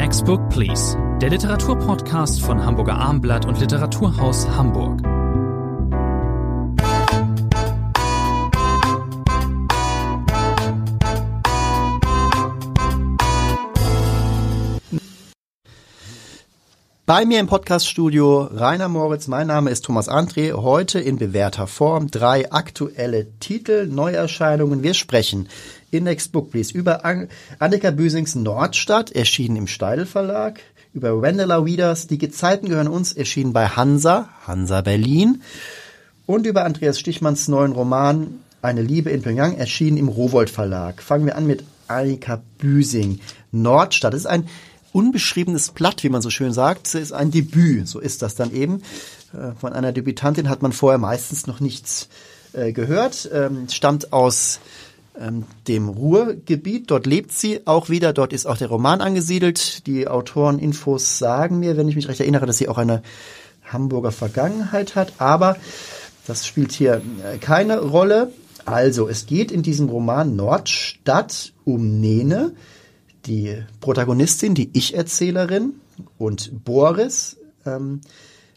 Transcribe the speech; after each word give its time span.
Next 0.00 0.24
Book 0.24 0.48
Please, 0.48 0.96
der 1.20 1.28
Literaturpodcast 1.28 2.40
von 2.40 2.64
Hamburger 2.64 2.94
Armblatt 2.94 3.44
und 3.44 3.60
Literaturhaus 3.60 4.48
Hamburg. 4.48 5.02
Bei 17.04 17.26
mir 17.26 17.40
im 17.40 17.48
Podcaststudio 17.48 18.48
Rainer 18.52 18.88
Moritz, 18.88 19.26
mein 19.26 19.48
Name 19.48 19.68
ist 19.70 19.84
Thomas 19.84 20.08
André, 20.08 20.52
heute 20.52 21.00
in 21.00 21.18
bewährter 21.18 21.66
Form 21.66 22.08
drei 22.08 22.52
aktuelle 22.52 23.36
Titel, 23.40 23.86
Neuerscheinungen. 23.86 24.82
Wir 24.82 24.94
sprechen 24.94 25.48
in 25.90 26.04
Next 26.04 26.32
Book 26.32 26.50
Please 26.50 26.76
über 26.76 27.02
Annika 27.58 27.90
Büsings 27.90 28.34
Nordstadt, 28.34 29.12
erschienen 29.12 29.56
im 29.56 29.66
Steidel 29.66 30.06
Verlag, 30.06 30.60
über 30.92 31.22
Wendela 31.22 31.64
Wieders, 31.64 32.06
Die 32.06 32.18
Gezeiten 32.18 32.68
gehören 32.68 32.88
uns, 32.88 33.12
erschienen 33.12 33.52
bei 33.52 33.68
Hansa, 33.68 34.28
Hansa 34.46 34.80
Berlin 34.80 35.42
und 36.26 36.46
über 36.46 36.64
Andreas 36.64 36.98
Stichmanns 36.98 37.48
neuen 37.48 37.72
Roman 37.72 38.40
Eine 38.62 38.82
Liebe 38.82 39.10
in 39.10 39.22
Pyongyang, 39.22 39.56
erschienen 39.56 39.96
im 39.96 40.08
Rowold 40.08 40.50
Verlag. 40.50 41.02
Fangen 41.02 41.26
wir 41.26 41.36
an 41.36 41.46
mit 41.46 41.64
Annika 41.88 42.42
Büsing, 42.58 43.20
Nordstadt. 43.52 44.12
Das 44.12 44.20
ist 44.20 44.26
ein 44.26 44.48
unbeschriebenes 44.92 45.70
Blatt, 45.70 46.02
wie 46.02 46.08
man 46.08 46.22
so 46.22 46.30
schön 46.30 46.52
sagt. 46.52 46.88
Es 46.88 46.94
ist 46.94 47.12
ein 47.12 47.30
Debüt, 47.30 47.88
so 47.88 48.00
ist 48.00 48.22
das 48.22 48.34
dann 48.34 48.52
eben. 48.52 48.82
Äh, 49.32 49.52
von 49.58 49.72
einer 49.72 49.92
Debütantin 49.92 50.48
hat 50.48 50.62
man 50.62 50.72
vorher 50.72 50.98
meistens 50.98 51.46
noch 51.46 51.60
nichts 51.60 52.08
äh, 52.52 52.72
gehört. 52.72 53.30
Ähm, 53.32 53.68
stammt 53.70 54.12
aus 54.12 54.60
ähm, 55.20 55.44
dem 55.68 55.88
Ruhrgebiet. 55.88 56.90
Dort 56.90 57.06
lebt 57.06 57.32
sie 57.32 57.66
auch 57.66 57.88
wieder. 57.88 58.12
Dort 58.12 58.32
ist 58.32 58.46
auch 58.46 58.56
der 58.56 58.68
Roman 58.68 59.00
angesiedelt. 59.00 59.86
Die 59.86 60.08
Autoreninfos 60.08 61.18
sagen 61.18 61.58
mir, 61.58 61.76
wenn 61.76 61.88
ich 61.88 61.96
mich 61.96 62.08
recht 62.08 62.20
erinnere, 62.20 62.46
dass 62.46 62.58
sie 62.58 62.68
auch 62.68 62.78
eine 62.78 63.02
Hamburger 63.64 64.12
Vergangenheit 64.12 64.96
hat. 64.96 65.14
Aber 65.18 65.56
das 66.26 66.46
spielt 66.46 66.72
hier 66.72 67.02
äh, 67.24 67.38
keine 67.38 67.80
Rolle. 67.80 68.32
Also, 68.64 69.08
es 69.08 69.26
geht 69.26 69.52
in 69.52 69.62
diesem 69.62 69.88
Roman 69.88 70.36
Nordstadt 70.36 71.52
um 71.64 72.00
Nene 72.00 72.52
die 73.26 73.62
Protagonistin, 73.80 74.54
die 74.54 74.70
Ich-Erzählerin 74.72 75.74
und 76.18 76.64
Boris, 76.64 77.36
ähm, 77.66 78.00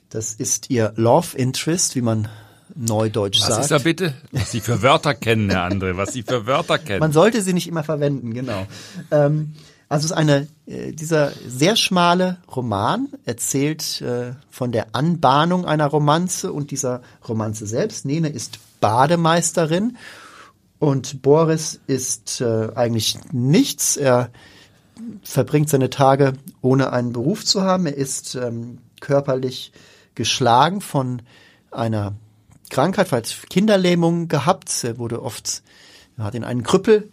das 0.10 0.34
ist 0.34 0.70
ihr 0.70 0.94
Love 0.96 1.38
Interest, 1.38 1.96
wie 1.96 2.02
man 2.02 2.30
neudeutsch 2.76 3.40
was 3.40 3.48
sagt. 3.48 3.60
Was 3.60 3.66
ist 3.66 3.72
da 3.72 3.78
bitte? 3.80 4.14
Was 4.32 4.52
Sie 4.52 4.62
für 4.62 4.82
Wörter 4.82 5.14
kennen, 5.14 5.50
Herr 5.50 5.70
André, 5.70 5.98
was 5.98 6.14
Sie 6.14 6.24
für 6.24 6.46
Wörter 6.46 6.78
kennen. 6.78 7.00
Man 7.00 7.12
sollte 7.12 7.42
sie 7.42 7.54
nicht 7.54 7.68
immer 7.68 7.84
verwenden, 7.84 8.34
genau. 8.34 8.66
Ähm, 9.12 9.54
also 9.90 10.06
es 10.06 10.12
ist 10.12 10.18
eine, 10.18 10.48
äh, 10.66 10.92
dieser 10.92 11.32
sehr 11.48 11.76
schmale 11.76 12.38
Roman 12.56 13.10
erzählt 13.26 14.02
äh, 14.02 14.34
von 14.50 14.72
der 14.72 14.96
Anbahnung 14.96 15.66
einer 15.66 15.86
Romanze 15.88 16.52
und 16.52 16.72
dieser 16.72 17.02
Romanze 17.28 17.68
selbst. 17.68 18.06
Nene 18.06 18.30
ist 18.30 18.58
Bademeisterin 18.80 19.98
und 20.80 21.22
Boris 21.22 21.80
ist 21.86 22.42
äh, 22.42 22.70
eigentlich 22.74 23.18
nichts. 23.32 23.96
Er 23.96 24.32
verbringt 25.22 25.70
seine 25.70 25.90
Tage 25.90 26.34
ohne 26.62 26.92
einen 26.92 27.14
Beruf 27.14 27.46
zu 27.46 27.62
haben. 27.62 27.86
Er 27.86 27.96
ist 27.96 28.36
ähm, 28.36 28.80
körperlich 29.00 29.74
geschlagen 30.16 30.82
von 30.82 31.22
einer 31.72 32.14
Krankheit, 32.70 33.12
hat 33.12 33.38
Kinderlähmung 33.50 34.28
gehabt. 34.28 34.84
Er 34.84 34.98
wurde 34.98 35.22
oft, 35.22 35.64
er 36.18 36.26
hat 36.26 36.36
ihn 36.36 36.44
einen 36.44 36.64
Krüppel 36.64 37.10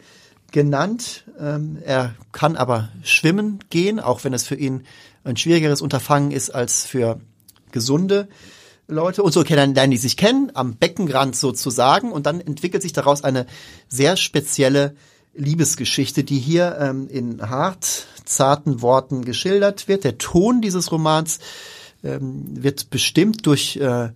genannt. 0.52 1.24
Ähm, 1.38 1.78
er 1.84 2.14
kann 2.32 2.56
aber 2.56 2.88
schwimmen 3.02 3.60
gehen, 3.70 4.00
auch 4.00 4.24
wenn 4.24 4.32
es 4.32 4.46
für 4.46 4.54
ihn 4.54 4.84
ein 5.24 5.36
schwierigeres 5.36 5.82
Unterfangen 5.82 6.30
ist 6.30 6.50
als 6.50 6.84
für 6.84 7.20
gesunde 7.72 8.28
Leute. 8.88 9.22
Und 9.22 9.32
so 9.32 9.42
lernen 9.42 9.90
die 9.90 9.96
sich 9.96 10.16
kennen, 10.16 10.50
am 10.54 10.76
Beckenrand 10.76 11.36
sozusagen. 11.36 12.12
Und 12.12 12.26
dann 12.26 12.40
entwickelt 12.40 12.82
sich 12.82 12.92
daraus 12.92 13.22
eine 13.22 13.46
sehr 13.88 14.16
spezielle 14.16 14.94
Liebesgeschichte, 15.34 16.24
die 16.24 16.38
hier 16.38 16.76
ähm, 16.80 17.08
in 17.08 17.48
hart, 17.48 18.06
zarten 18.24 18.82
Worten 18.82 19.24
geschildert 19.24 19.88
wird. 19.88 20.04
Der 20.04 20.18
Ton 20.18 20.60
dieses 20.60 20.90
Romans 20.90 21.38
ähm, 22.02 22.44
wird 22.62 22.90
bestimmt 22.90 23.46
durch 23.46 23.76
äh, 23.76 24.10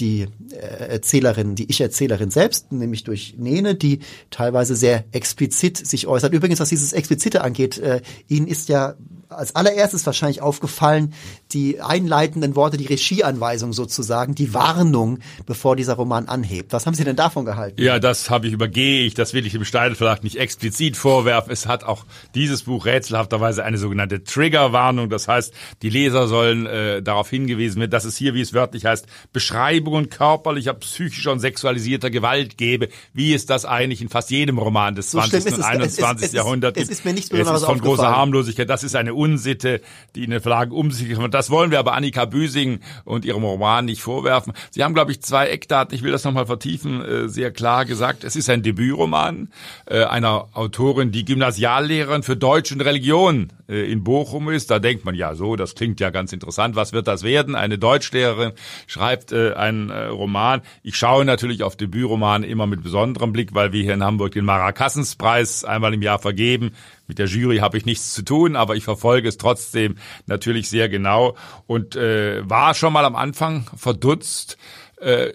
die 0.00 0.26
äh, 0.52 0.56
Erzählerin, 0.56 1.54
die 1.54 1.70
Ich-Erzählerin 1.70 2.30
selbst, 2.30 2.72
nämlich 2.72 3.04
durch 3.04 3.34
Nene, 3.38 3.74
die 3.74 4.00
teilweise 4.30 4.76
sehr 4.76 5.04
explizit 5.12 5.76
sich 5.76 6.06
äußert. 6.06 6.32
Übrigens, 6.32 6.60
was 6.60 6.68
dieses 6.68 6.92
Explizite 6.92 7.42
angeht, 7.42 7.78
äh, 7.78 8.00
Ihnen 8.28 8.46
ist 8.46 8.68
ja 8.68 8.96
als 9.28 9.54
allererstes 9.54 10.06
wahrscheinlich 10.06 10.40
aufgefallen, 10.40 11.12
die 11.52 11.80
einleitenden 11.80 12.56
Worte, 12.56 12.76
die 12.76 12.86
Regieanweisung 12.86 13.72
sozusagen, 13.72 14.34
die 14.34 14.54
Warnung, 14.54 15.18
bevor 15.46 15.76
dieser 15.76 15.94
Roman 15.94 16.28
anhebt. 16.28 16.72
Was 16.72 16.86
haben 16.86 16.94
Sie 16.94 17.04
denn 17.04 17.16
davon 17.16 17.44
gehalten? 17.44 17.80
Ja, 17.80 17.98
das 17.98 18.30
habe 18.30 18.46
ich 18.46 18.52
übergehe 18.52 19.04
ich, 19.04 19.14
das 19.14 19.34
will 19.34 19.46
ich 19.46 19.52
dem 19.52 19.64
Steidel 19.64 19.96
vielleicht 19.96 20.24
nicht 20.24 20.36
explizit 20.36 20.96
vorwerfen. 20.96 21.52
Es 21.52 21.66
hat 21.66 21.84
auch 21.84 22.04
dieses 22.34 22.64
Buch 22.64 22.86
rätselhafterweise 22.86 23.64
eine 23.64 23.78
sogenannte 23.78 24.24
Triggerwarnung. 24.24 25.10
Das 25.10 25.28
heißt, 25.28 25.52
die 25.82 25.90
Leser 25.90 26.26
sollen 26.26 26.66
äh, 26.66 27.02
darauf 27.02 27.28
hingewiesen 27.28 27.80
werden, 27.80 27.90
dass 27.90 28.04
es 28.04 28.16
hier, 28.16 28.34
wie 28.34 28.40
es 28.40 28.54
wörtlich 28.54 28.86
heißt, 28.86 29.06
Beschreibungen 29.32 30.08
körperlicher, 30.08 30.74
psychischer 30.74 31.32
und 31.32 31.40
sexualisierter 31.40 32.10
Gewalt 32.10 32.56
gebe, 32.56 32.88
wie 33.12 33.34
es 33.34 33.46
das 33.46 33.64
eigentlich 33.64 34.00
in 34.00 34.08
fast 34.08 34.30
jedem 34.30 34.58
Roman 34.58 34.94
des 34.94 35.10
so 35.10 35.18
20. 35.18 35.54
und 35.54 35.62
21. 35.62 36.22
Es, 36.22 36.28
es, 36.28 36.32
Jahrhunderts 36.32 36.76
gibt. 36.76 36.90
Es 36.90 36.98
ist 36.98 37.04
mir 37.04 37.12
nicht 37.12 37.30
besonders 37.30 37.56
es 37.56 37.62
ist 37.62 37.66
von 37.66 37.80
großer 37.80 38.16
Harmlosigkeit. 38.16 38.68
Das 38.70 38.82
ist 38.82 38.96
eine 38.96 39.17
Unsitte, 39.18 39.80
die 40.14 40.24
eine 40.24 40.40
Verlage 40.40 40.74
um 40.74 40.90
sich 40.90 41.16
und 41.18 41.34
das 41.34 41.50
wollen 41.50 41.70
wir 41.70 41.78
aber 41.78 41.94
Annika 41.94 42.24
Büsing 42.24 42.80
und 43.04 43.24
ihrem 43.24 43.42
Roman 43.42 43.84
nicht 43.84 44.00
vorwerfen. 44.00 44.52
Sie 44.70 44.84
haben, 44.84 44.94
glaube 44.94 45.10
ich, 45.10 45.20
zwei 45.20 45.48
Eckdaten, 45.48 45.94
ich 45.94 46.02
will 46.02 46.12
das 46.12 46.24
nochmal 46.24 46.46
vertiefen, 46.46 47.04
äh, 47.04 47.28
sehr 47.28 47.50
klar 47.50 47.84
gesagt. 47.84 48.24
Es 48.24 48.36
ist 48.36 48.48
ein 48.48 48.62
Debütroman 48.62 49.48
äh, 49.86 50.04
einer 50.04 50.48
Autorin, 50.54 51.10
die 51.10 51.24
Gymnasiallehrerin 51.24 52.22
für 52.22 52.36
Deutsch 52.36 52.72
und 52.72 52.80
Religion 52.80 53.52
äh, 53.68 53.90
in 53.90 54.04
Bochum 54.04 54.48
ist. 54.50 54.70
Da 54.70 54.78
denkt 54.78 55.04
man, 55.04 55.14
ja 55.14 55.34
so, 55.34 55.56
das 55.56 55.74
klingt 55.74 56.00
ja 56.00 56.10
ganz 56.10 56.32
interessant. 56.32 56.76
Was 56.76 56.92
wird 56.92 57.08
das 57.08 57.22
werden? 57.22 57.54
Eine 57.54 57.78
Deutschlehrerin 57.78 58.52
schreibt 58.86 59.32
einen 59.32 59.90
Roman. 59.90 60.62
Ich 60.82 60.96
schaue 60.96 61.24
natürlich 61.24 61.62
auf 61.62 61.76
Debütroman 61.76 62.44
immer 62.44 62.66
mit 62.66 62.82
besonderem 62.82 63.32
Blick, 63.32 63.54
weil 63.54 63.72
wir 63.72 63.82
hier 63.82 63.94
in 63.94 64.04
Hamburg 64.04 64.32
den 64.32 64.44
Marakassenspreis 64.44 65.64
einmal 65.64 65.94
im 65.94 66.02
Jahr 66.02 66.18
vergeben. 66.18 66.72
Mit 67.08 67.18
der 67.18 67.26
Jury 67.26 67.58
habe 67.58 67.78
ich 67.78 67.86
nichts 67.86 68.14
zu 68.14 68.22
tun, 68.22 68.54
aber 68.54 68.76
ich 68.76 68.84
verfolge 68.84 69.28
es 69.28 69.38
trotzdem 69.38 69.96
natürlich 70.26 70.68
sehr 70.68 70.88
genau 70.88 71.36
und 71.66 71.96
äh, 71.96 72.48
war 72.48 72.74
schon 72.74 72.92
mal 72.92 73.04
am 73.04 73.16
Anfang 73.16 73.68
verdutzt. 73.76 74.58
Äh, 75.00 75.32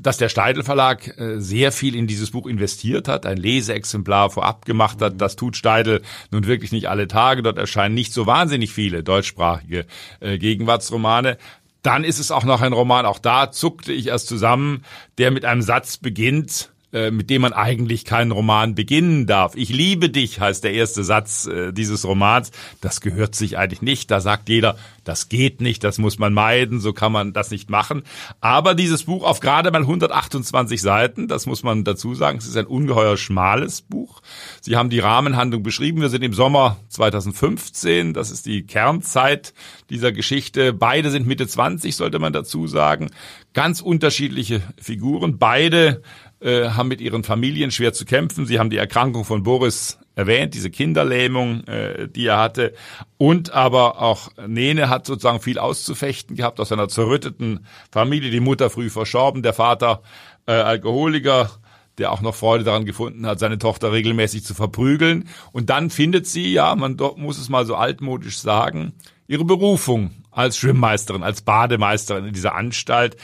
dass 0.00 0.16
der 0.16 0.30
Steidel 0.30 0.62
Verlag 0.62 1.18
äh, 1.18 1.40
sehr 1.40 1.72
viel 1.72 1.94
in 1.94 2.06
dieses 2.06 2.30
Buch 2.30 2.46
investiert 2.46 3.06
hat, 3.06 3.26
ein 3.26 3.36
Leseexemplar 3.36 4.30
vorab 4.30 4.64
gemacht 4.64 5.02
hat. 5.02 5.20
Das 5.20 5.36
tut 5.36 5.56
Steidel 5.56 6.00
nun 6.30 6.46
wirklich 6.46 6.72
nicht 6.72 6.88
alle 6.88 7.06
Tage. 7.06 7.42
Dort 7.42 7.58
erscheinen 7.58 7.94
nicht 7.94 8.14
so 8.14 8.26
wahnsinnig 8.26 8.72
viele 8.72 9.02
deutschsprachige 9.02 9.84
äh, 10.20 10.38
Gegenwartsromane. 10.38 11.36
Dann 11.82 12.04
ist 12.04 12.18
es 12.18 12.30
auch 12.30 12.44
noch 12.44 12.62
ein 12.62 12.72
Roman, 12.72 13.06
auch 13.06 13.18
da 13.18 13.50
zuckte 13.52 13.92
ich 13.92 14.08
erst 14.08 14.26
zusammen, 14.26 14.84
der 15.18 15.30
mit 15.30 15.44
einem 15.44 15.62
Satz 15.62 15.96
beginnt, 15.96 16.70
äh, 16.92 17.10
mit 17.10 17.30
dem 17.30 17.42
man 17.42 17.52
eigentlich 17.52 18.04
keinen 18.04 18.32
Roman 18.32 18.74
beginnen 18.74 19.26
darf. 19.26 19.54
Ich 19.54 19.68
liebe 19.68 20.10
dich 20.10 20.40
heißt 20.40 20.64
der 20.64 20.72
erste 20.72 21.04
Satz 21.04 21.46
äh, 21.46 21.72
dieses 21.72 22.04
Romans. 22.04 22.50
Das 22.80 23.00
gehört 23.00 23.36
sich 23.36 23.56
eigentlich 23.58 23.80
nicht. 23.80 24.10
Da 24.10 24.20
sagt 24.20 24.48
jeder, 24.48 24.76
das 25.04 25.28
geht 25.28 25.60
nicht, 25.60 25.84
das 25.84 25.98
muss 25.98 26.18
man 26.18 26.32
meiden, 26.32 26.80
so 26.80 26.92
kann 26.92 27.12
man 27.12 27.32
das 27.32 27.50
nicht 27.50 27.70
machen. 27.70 28.02
Aber 28.40 28.74
dieses 28.74 29.04
Buch 29.04 29.24
auf 29.24 29.40
gerade 29.40 29.70
mal 29.70 29.82
128 29.82 30.80
Seiten, 30.80 31.28
das 31.28 31.46
muss 31.46 31.62
man 31.62 31.84
dazu 31.84 32.14
sagen, 32.14 32.38
es 32.38 32.46
ist 32.46 32.56
ein 32.56 32.66
ungeheuer 32.66 33.16
schmales 33.16 33.82
Buch. 33.82 34.20
Sie 34.60 34.76
haben 34.76 34.90
die 34.90 34.98
Rahmenhandlung 34.98 35.62
beschrieben. 35.62 36.00
Wir 36.00 36.08
sind 36.08 36.22
im 36.22 36.34
Sommer 36.34 36.76
2015, 36.88 38.14
das 38.14 38.30
ist 38.30 38.46
die 38.46 38.64
Kernzeit 38.64 39.54
dieser 39.90 40.12
Geschichte. 40.12 40.72
Beide 40.72 41.10
sind 41.10 41.26
Mitte 41.26 41.46
20, 41.46 41.94
sollte 41.94 42.18
man 42.18 42.32
dazu 42.32 42.66
sagen. 42.66 43.10
Ganz 43.52 43.80
unterschiedliche 43.80 44.62
Figuren, 44.80 45.38
beide 45.38 46.02
äh, 46.40 46.70
haben 46.70 46.88
mit 46.88 47.00
ihren 47.00 47.24
Familien 47.24 47.70
schwer 47.70 47.92
zu 47.92 48.04
kämpfen. 48.04 48.46
Sie 48.46 48.58
haben 48.58 48.70
die 48.70 48.78
Erkrankung 48.78 49.24
von 49.24 49.42
Boris 49.42 49.98
erwähnt, 50.14 50.54
diese 50.54 50.70
Kinderlähmung, 50.70 51.64
äh, 51.64 52.08
die 52.08 52.26
er 52.26 52.38
hatte. 52.38 52.74
Und 53.18 53.52
aber 53.52 54.00
auch 54.00 54.30
Nene 54.46 54.88
hat 54.88 55.06
sozusagen 55.06 55.40
viel 55.40 55.58
auszufechten 55.58 56.36
gehabt 56.36 56.60
aus 56.60 56.72
einer 56.72 56.88
zerrütteten 56.88 57.66
Familie. 57.90 58.30
Die 58.30 58.40
Mutter 58.40 58.70
früh 58.70 58.90
verstorben, 58.90 59.42
der 59.42 59.52
Vater 59.52 60.02
äh, 60.46 60.52
Alkoholiker, 60.52 61.50
der 61.98 62.12
auch 62.12 62.22
noch 62.22 62.34
Freude 62.34 62.64
daran 62.64 62.86
gefunden 62.86 63.26
hat, 63.26 63.38
seine 63.38 63.58
Tochter 63.58 63.92
regelmäßig 63.92 64.44
zu 64.44 64.54
verprügeln. 64.54 65.28
Und 65.52 65.70
dann 65.70 65.90
findet 65.90 66.26
sie, 66.26 66.52
ja, 66.52 66.74
man 66.74 66.96
muss 67.16 67.38
es 67.38 67.48
mal 67.48 67.66
so 67.66 67.74
altmodisch 67.74 68.38
sagen, 68.38 68.92
ihre 69.26 69.44
Berufung 69.44 70.10
als 70.30 70.56
Schwimmmeisterin, 70.56 71.22
als 71.22 71.42
Bademeisterin 71.42 72.26
in 72.26 72.32
dieser 72.32 72.54
Anstalt. 72.54 73.16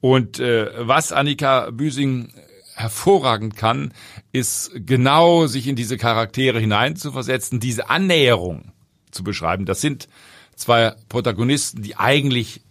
Und 0.00 0.38
äh, 0.40 0.70
was 0.78 1.12
Annika 1.12 1.70
Büsing 1.70 2.32
hervorragend 2.74 3.56
kann, 3.56 3.92
ist 4.32 4.72
genau 4.74 5.46
sich 5.46 5.66
in 5.66 5.76
diese 5.76 5.96
Charaktere 5.96 6.60
hineinzuversetzen, 6.60 7.60
diese 7.60 7.88
Annäherung 7.88 8.72
zu 9.10 9.24
beschreiben. 9.24 9.64
Das 9.64 9.80
sind 9.80 10.08
zwei 10.56 10.94
Protagonisten, 11.08 11.82
die 11.82 11.96
eigentlich 11.96 12.62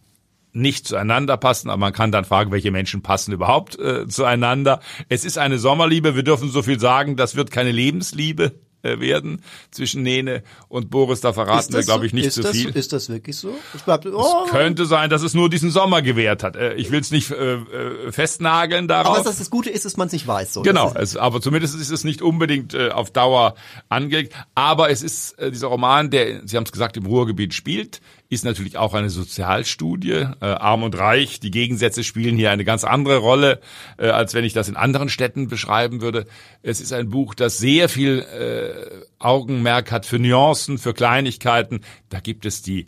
nicht 0.51 0.88
zueinander 0.88 1.35
passen, 1.38 1.69
aber 1.69 1.79
man 1.79 1.94
kann 1.94 2.11
dann 2.11 2.25
fragen, 2.25 2.51
welche 2.51 2.71
Menschen 2.71 3.01
passen 3.01 3.33
überhaupt 3.33 3.77
äh, 3.79 4.07
zueinander. 4.07 4.81
Es 5.09 5.25
ist 5.25 5.38
eine 5.38 5.57
Sommerliebe, 5.57 6.15
wir 6.15 6.23
dürfen 6.23 6.49
so 6.49 6.61
viel 6.61 6.79
sagen, 6.79 7.15
das 7.15 7.35
wird 7.35 7.49
keine 7.49 7.71
Lebensliebe 7.71 8.53
werden 8.83 9.41
zwischen 9.71 10.03
Nene 10.03 10.44
und 10.68 10.89
Boris. 10.89 11.21
Da 11.21 11.33
verraten 11.33 11.74
wir, 11.74 11.83
glaube 11.83 12.06
ich, 12.06 12.13
nicht 12.13 12.27
ist 12.27 12.35
zu 12.35 12.41
das, 12.41 12.51
viel. 12.51 12.69
Ist 12.69 12.94
das 12.94 13.09
wirklich 13.09 13.38
so? 13.38 13.56
Ich 13.74 13.83
glaub, 13.83 14.06
oh. 14.06 14.44
Es 14.45 14.51
könnte 14.51 14.85
sein, 14.85 15.09
dass 15.09 15.24
es 15.24 15.33
nur 15.33 15.50
diesen 15.50 15.71
Sommer 15.71 16.01
gewährt 16.01 16.44
hat. 16.44 16.56
Äh, 16.56 16.75
ich 16.75 16.91
will 16.91 17.00
es 17.00 17.12
nicht 17.12 17.31
äh, 17.31 17.56
äh, 17.56 18.12
festnageln 18.12 18.88
darauf. 18.88 19.15
Aber 19.15 19.24
das, 19.24 19.38
das 19.38 19.50
Gute 19.50 19.69
ist, 19.69 19.85
dass 19.85 19.97
man 19.97 20.07
es 20.07 20.13
nicht 20.13 20.27
weiß. 20.27 20.53
So. 20.53 20.62
Genau, 20.62 20.94
es, 20.95 21.15
aber 21.15 21.41
zumindest 21.41 21.75
ist 21.80 21.91
es 21.91 22.03
nicht 22.03 22.21
unbedingt 22.21 22.74
äh, 22.74 22.89
auf 22.89 23.12
Dauer 23.12 23.56
angelegt. 23.89 24.33
Aber 24.56 24.89
es 24.89 25.01
ist 25.01 25.39
äh, 25.39 25.51
dieser 25.51 25.68
Roman, 25.68 26.09
der, 26.09 26.45
Sie 26.45 26.57
haben 26.57 26.65
es 26.65 26.71
gesagt, 26.71 26.97
im 26.97 27.06
Ruhrgebiet 27.06 27.53
spielt, 27.53 28.01
ist 28.33 28.45
natürlich 28.45 28.77
auch 28.77 28.94
eine 28.94 29.09
Sozialstudie. 29.09 30.27
Äh, 30.41 30.45
Arm 30.45 30.83
und 30.83 30.97
Reich, 30.97 31.39
die 31.39 31.51
Gegensätze 31.51 32.03
spielen 32.03 32.35
hier 32.35 32.51
eine 32.51 32.65
ganz 32.65 32.83
andere 32.83 33.18
Rolle, 33.18 33.59
äh, 33.97 34.07
als 34.07 34.33
wenn 34.33 34.44
ich 34.44 34.53
das 34.53 34.69
in 34.69 34.75
anderen 34.75 35.09
Städten 35.09 35.47
beschreiben 35.47 36.01
würde. 36.01 36.25
Es 36.62 36.81
ist 36.81 36.94
ein 36.94 37.09
Buch, 37.09 37.35
das 37.35 37.57
sehr 37.57 37.89
viel 37.89 38.19
äh, 38.19 39.06
Augenmerk 39.19 39.91
hat 39.91 40.06
für 40.06 40.19
Nuancen, 40.19 40.77
für 40.77 40.94
Kleinigkeiten. 40.94 41.81
Da 42.09 42.19
gibt 42.19 42.45
es 42.45 42.62
die 42.62 42.88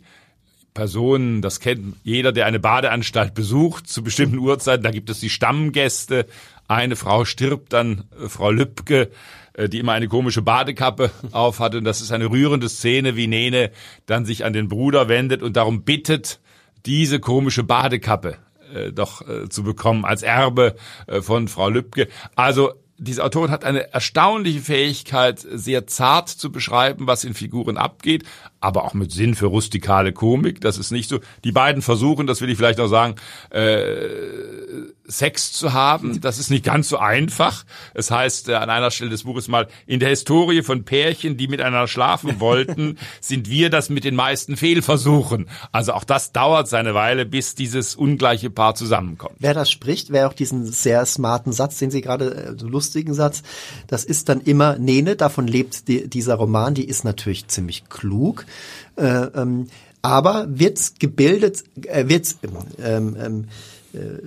Personen, 0.74 1.40
das 1.40 1.58
kennt 1.60 1.96
jeder, 2.04 2.32
der 2.32 2.46
eine 2.46 2.60
Badeanstalt 2.60 3.34
besucht, 3.34 3.88
zu 3.88 4.04
bestimmten 4.04 4.38
Uhrzeiten. 4.38 4.84
Da 4.84 4.90
gibt 4.90 5.08
es 5.08 5.20
die 5.20 5.30
Stammgäste. 5.30 6.26
Eine 6.68 6.96
Frau 6.96 7.24
stirbt 7.24 7.72
dann, 7.72 8.04
äh, 8.20 8.28
Frau 8.28 8.50
Lübcke 8.50 9.10
die 9.56 9.78
immer 9.78 9.92
eine 9.92 10.08
komische 10.08 10.42
Badekappe 10.42 11.10
auf 11.32 11.60
hatte. 11.60 11.78
Und 11.78 11.84
das 11.84 12.00
ist 12.00 12.12
eine 12.12 12.30
rührende 12.30 12.68
Szene, 12.68 13.16
wie 13.16 13.26
Nene 13.26 13.70
dann 14.06 14.24
sich 14.24 14.44
an 14.44 14.52
den 14.52 14.68
Bruder 14.68 15.08
wendet 15.08 15.42
und 15.42 15.56
darum 15.56 15.82
bittet, 15.82 16.40
diese 16.84 17.18
komische 17.20 17.64
Badekappe 17.64 18.36
äh, 18.74 18.92
doch 18.92 19.26
äh, 19.28 19.48
zu 19.48 19.62
bekommen 19.62 20.04
als 20.04 20.22
Erbe 20.22 20.76
äh, 21.06 21.20
von 21.20 21.48
Frau 21.48 21.68
Lübcke. 21.68 22.08
Also 22.34 22.72
diese 22.98 23.24
Autorin 23.24 23.50
hat 23.50 23.64
eine 23.64 23.92
erstaunliche 23.92 24.60
Fähigkeit, 24.60 25.38
sehr 25.38 25.86
zart 25.86 26.28
zu 26.28 26.50
beschreiben, 26.50 27.06
was 27.06 27.24
in 27.24 27.34
Figuren 27.34 27.76
abgeht, 27.76 28.24
aber 28.66 28.84
auch 28.84 28.94
mit 28.94 29.12
Sinn 29.12 29.36
für 29.36 29.46
rustikale 29.46 30.12
Komik. 30.12 30.60
Das 30.60 30.76
ist 30.76 30.90
nicht 30.90 31.08
so. 31.08 31.20
Die 31.44 31.52
beiden 31.52 31.82
versuchen, 31.82 32.26
das 32.26 32.40
will 32.40 32.50
ich 32.50 32.56
vielleicht 32.56 32.80
auch 32.80 32.88
sagen, 32.88 33.14
äh, 33.50 33.62
Sex 35.06 35.52
zu 35.52 35.72
haben. 35.72 36.20
Das 36.20 36.38
ist 36.38 36.50
nicht 36.50 36.64
ganz 36.64 36.88
so 36.88 36.98
einfach. 36.98 37.64
Es 37.94 38.10
heißt 38.10 38.48
äh, 38.48 38.54
an 38.54 38.70
einer 38.70 38.90
Stelle 38.90 39.10
des 39.10 39.22
Buches 39.22 39.46
mal, 39.46 39.68
in 39.86 40.00
der 40.00 40.08
Historie 40.08 40.62
von 40.62 40.84
Pärchen, 40.84 41.36
die 41.36 41.46
miteinander 41.46 41.86
schlafen 41.86 42.40
wollten, 42.40 42.98
sind 43.20 43.48
wir 43.48 43.70
das 43.70 43.88
mit 43.88 44.02
den 44.02 44.16
meisten 44.16 44.56
Fehlversuchen. 44.56 45.48
Also 45.70 45.92
auch 45.92 46.02
das 46.02 46.32
dauert 46.32 46.66
seine 46.66 46.94
Weile, 46.94 47.24
bis 47.24 47.54
dieses 47.54 47.94
ungleiche 47.94 48.50
Paar 48.50 48.74
zusammenkommt. 48.74 49.36
Wer 49.38 49.54
das 49.54 49.70
spricht, 49.70 50.10
wer 50.10 50.28
auch 50.28 50.32
diesen 50.32 50.66
sehr 50.66 51.06
smarten 51.06 51.52
Satz, 51.52 51.78
den 51.78 51.92
Sie 51.92 52.00
gerade, 52.00 52.34
äh, 52.34 52.58
so 52.58 52.66
lustigen 52.66 53.14
Satz, 53.14 53.42
das 53.86 54.04
ist 54.04 54.28
dann 54.28 54.40
immer 54.40 54.76
Nene, 54.76 55.14
davon 55.14 55.46
lebt 55.46 55.86
die, 55.86 56.08
dieser 56.08 56.34
Roman, 56.34 56.74
die 56.74 56.84
ist 56.84 57.04
natürlich 57.04 57.46
ziemlich 57.46 57.88
klug. 57.88 58.44
Äh, 58.96 59.04
ähm, 59.06 59.68
aber 60.02 60.46
wird 60.48 61.00
gebildet, 61.00 61.64
äh, 61.86 62.08
wird 62.08 62.36
ähm, 62.82 63.16
ähm, 63.18 63.44
äh, 63.92 64.22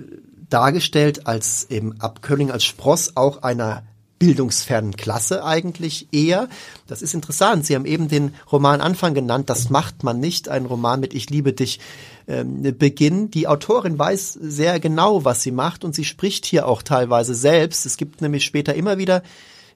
dargestellt 0.50 1.26
als 1.26 1.66
eben 1.70 2.00
Abkömmling, 2.00 2.50
als 2.50 2.64
Spross 2.64 3.16
auch 3.16 3.42
einer 3.42 3.84
bildungsfernen 4.18 4.96
Klasse 4.96 5.42
eigentlich 5.44 6.08
eher. 6.12 6.50
Das 6.86 7.00
ist 7.00 7.14
interessant. 7.14 7.64
Sie 7.64 7.74
haben 7.74 7.86
eben 7.86 8.08
den 8.08 8.34
Roman 8.52 8.82
Anfang 8.82 9.14
genannt. 9.14 9.48
Das 9.48 9.70
macht 9.70 10.04
man 10.04 10.20
nicht. 10.20 10.50
Ein 10.50 10.66
Roman 10.66 11.00
mit 11.00 11.14
Ich 11.14 11.30
liebe 11.30 11.54
dich 11.54 11.80
ähm, 12.28 12.62
Beginn. 12.78 13.30
Die 13.30 13.48
Autorin 13.48 13.98
weiß 13.98 14.34
sehr 14.34 14.78
genau, 14.78 15.24
was 15.24 15.42
sie 15.42 15.52
macht 15.52 15.84
und 15.84 15.94
sie 15.94 16.04
spricht 16.04 16.44
hier 16.44 16.68
auch 16.68 16.82
teilweise 16.82 17.34
selbst. 17.34 17.86
Es 17.86 17.96
gibt 17.96 18.20
nämlich 18.20 18.44
später 18.44 18.74
immer 18.74 18.98
wieder 18.98 19.22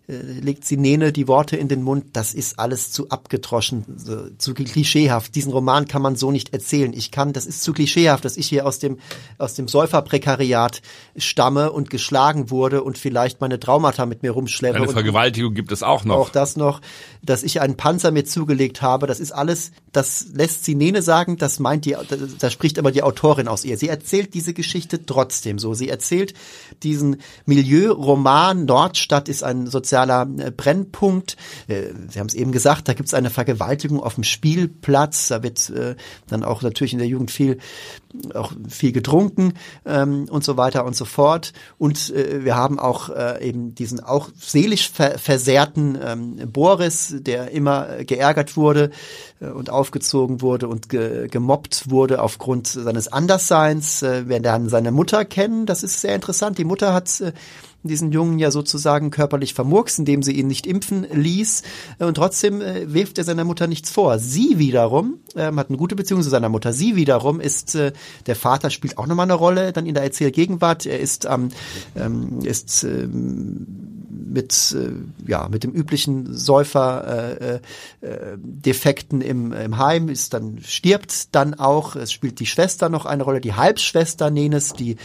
legt 0.06 0.66
sie 0.66 0.76
Nene 0.76 1.12
die 1.12 1.28
Worte 1.28 1.56
in 1.56 1.68
den 1.68 1.82
Mund, 1.82 2.08
das 2.12 2.34
ist 2.34 2.58
alles 2.58 2.92
zu 2.92 3.08
abgetroschen, 3.08 3.84
zu 4.36 4.52
klischeehaft. 4.52 5.34
Diesen 5.34 5.50
Roman 5.50 5.88
kann 5.88 6.02
man 6.02 6.14
so 6.16 6.30
nicht 6.30 6.52
erzählen. 6.52 6.92
Ich 6.92 7.10
kann, 7.10 7.32
das 7.32 7.46
ist 7.46 7.62
zu 7.62 7.72
klischeehaft, 7.72 8.22
dass 8.24 8.36
ich 8.36 8.46
hier 8.46 8.66
aus 8.66 8.78
dem, 8.78 8.98
aus 9.38 9.54
dem 9.54 9.66
Säuferprekariat 9.66 10.82
stamme 11.16 11.72
und 11.72 11.88
geschlagen 11.88 12.50
wurde 12.50 12.82
und 12.82 12.98
vielleicht 12.98 13.40
meine 13.40 13.58
Traumata 13.58 14.04
mit 14.04 14.22
mir 14.22 14.32
rumschleppe. 14.32 14.76
Eine 14.76 14.88
Vergewaltigung 14.88 15.54
gibt 15.54 15.72
es 15.72 15.82
auch 15.82 16.04
noch. 16.04 16.16
Auch 16.16 16.28
das 16.28 16.56
noch, 16.56 16.82
dass 17.22 17.42
ich 17.42 17.62
einen 17.62 17.76
Panzer 17.76 18.10
mir 18.10 18.26
zugelegt 18.26 18.82
habe. 18.82 19.06
Das 19.06 19.20
ist 19.20 19.32
alles, 19.32 19.72
das 19.92 20.26
lässt 20.34 20.66
sie 20.66 20.74
Nene 20.74 21.00
sagen, 21.00 21.38
das 21.38 21.60
meint 21.60 21.86
die, 21.86 21.96
da 22.38 22.50
spricht 22.50 22.78
aber 22.78 22.92
die 22.92 23.02
Autorin 23.02 23.48
aus 23.48 23.64
ihr. 23.64 23.78
Sie 23.78 23.88
erzählt 23.88 24.34
diese 24.34 24.52
Geschichte 24.52 25.06
trotzdem 25.06 25.58
so. 25.58 25.72
Sie 25.72 25.88
erzählt 25.88 26.34
diesen 26.82 27.22
Milieuroman, 27.46 28.66
Nordstadt 28.66 29.30
ist 29.30 29.42
ein 29.42 29.66
sozial 29.66 29.93
sozialer 29.94 30.26
äh, 30.38 30.50
Brennpunkt. 30.50 31.36
Äh, 31.68 31.84
Sie 32.08 32.18
haben 32.18 32.26
es 32.26 32.34
eben 32.34 32.52
gesagt, 32.52 32.88
da 32.88 32.94
gibt 32.94 33.08
es 33.08 33.14
eine 33.14 33.30
Vergewaltigung 33.30 34.02
auf 34.02 34.14
dem 34.16 34.24
Spielplatz. 34.24 35.28
Da 35.28 35.42
wird 35.42 35.70
äh, 35.70 35.94
dann 36.28 36.42
auch 36.42 36.62
natürlich 36.62 36.92
in 36.92 36.98
der 36.98 37.08
Jugend 37.08 37.30
viel 37.30 37.58
auch 38.32 38.52
viel 38.68 38.92
getrunken 38.92 39.54
ähm, 39.84 40.26
und 40.30 40.44
so 40.44 40.56
weiter 40.56 40.84
und 40.84 40.94
so 40.94 41.04
fort. 41.04 41.52
Und 41.78 42.14
wir 42.14 42.54
haben 42.54 42.78
auch 42.78 43.10
eben 43.40 43.74
diesen 43.74 43.98
auch 43.98 44.28
seelisch 44.38 44.90
ver 44.90 45.18
versehrten 45.18 45.98
ähm, 46.00 46.36
Boris, 46.52 47.16
der 47.18 47.50
immer 47.50 48.04
geärgert 48.04 48.56
wurde 48.56 48.90
und 49.40 49.68
aufgezogen 49.68 50.42
wurde 50.42 50.68
und 50.68 50.88
ge 50.88 51.26
gemobbt 51.28 51.90
wurde 51.90 52.22
aufgrund 52.22 52.68
seines 52.68 53.08
Andersseins. 53.08 54.02
Wir 54.02 54.38
lernen 54.38 54.68
seine 54.68 54.92
Mutter 54.92 55.24
kennen. 55.24 55.66
Das 55.66 55.82
ist 55.82 56.00
sehr 56.00 56.14
interessant. 56.14 56.58
Die 56.58 56.64
Mutter 56.64 56.94
hat 56.94 57.20
diesen 57.88 58.12
Jungen 58.12 58.38
ja 58.38 58.50
sozusagen 58.50 59.10
körperlich 59.10 59.54
vermurkst, 59.54 59.98
indem 59.98 60.22
sie 60.22 60.32
ihn 60.32 60.46
nicht 60.46 60.66
impfen 60.66 61.06
ließ. 61.10 61.62
Und 61.98 62.14
trotzdem 62.14 62.60
äh, 62.60 62.92
wirft 62.92 63.18
er 63.18 63.24
seiner 63.24 63.44
Mutter 63.44 63.66
nichts 63.66 63.90
vor. 63.90 64.18
Sie 64.18 64.58
wiederum 64.58 65.18
ähm, 65.36 65.58
hat 65.58 65.68
eine 65.68 65.78
gute 65.78 65.96
Beziehung 65.96 66.22
zu 66.22 66.30
seiner 66.30 66.48
Mutter. 66.48 66.72
Sie 66.72 66.96
wiederum 66.96 67.40
ist, 67.40 67.74
äh, 67.74 67.92
der 68.26 68.36
Vater 68.36 68.70
spielt 68.70 68.98
auch 68.98 69.06
nochmal 69.06 69.24
eine 69.24 69.34
Rolle 69.34 69.72
dann 69.72 69.86
in 69.86 69.94
der 69.94 70.04
Erzählgegenwart. 70.04 70.86
Er 70.86 71.00
ist, 71.00 71.26
ähm, 71.30 71.48
ähm, 71.96 72.40
ist 72.44 72.84
ähm, 72.84 73.93
mit, 74.24 74.74
äh, 74.78 75.30
ja, 75.30 75.48
mit 75.48 75.64
dem 75.64 75.72
üblichen 75.72 76.34
Säufer 76.34 77.40
äh, 77.40 77.54
äh, 78.00 78.36
Defekten 78.36 79.20
im, 79.20 79.52
im 79.52 79.78
Heim, 79.78 80.08
ist 80.08 80.34
dann, 80.34 80.60
stirbt 80.62 81.34
dann 81.34 81.54
auch. 81.54 81.96
Es 81.96 82.12
spielt 82.12 82.40
die 82.40 82.46
Schwester 82.46 82.88
noch 82.88 83.06
eine 83.06 83.22
Rolle, 83.22 83.40
die 83.40 83.54
Halbschwester 83.54 84.30
Nenes, 84.30 84.72
die 84.72 84.96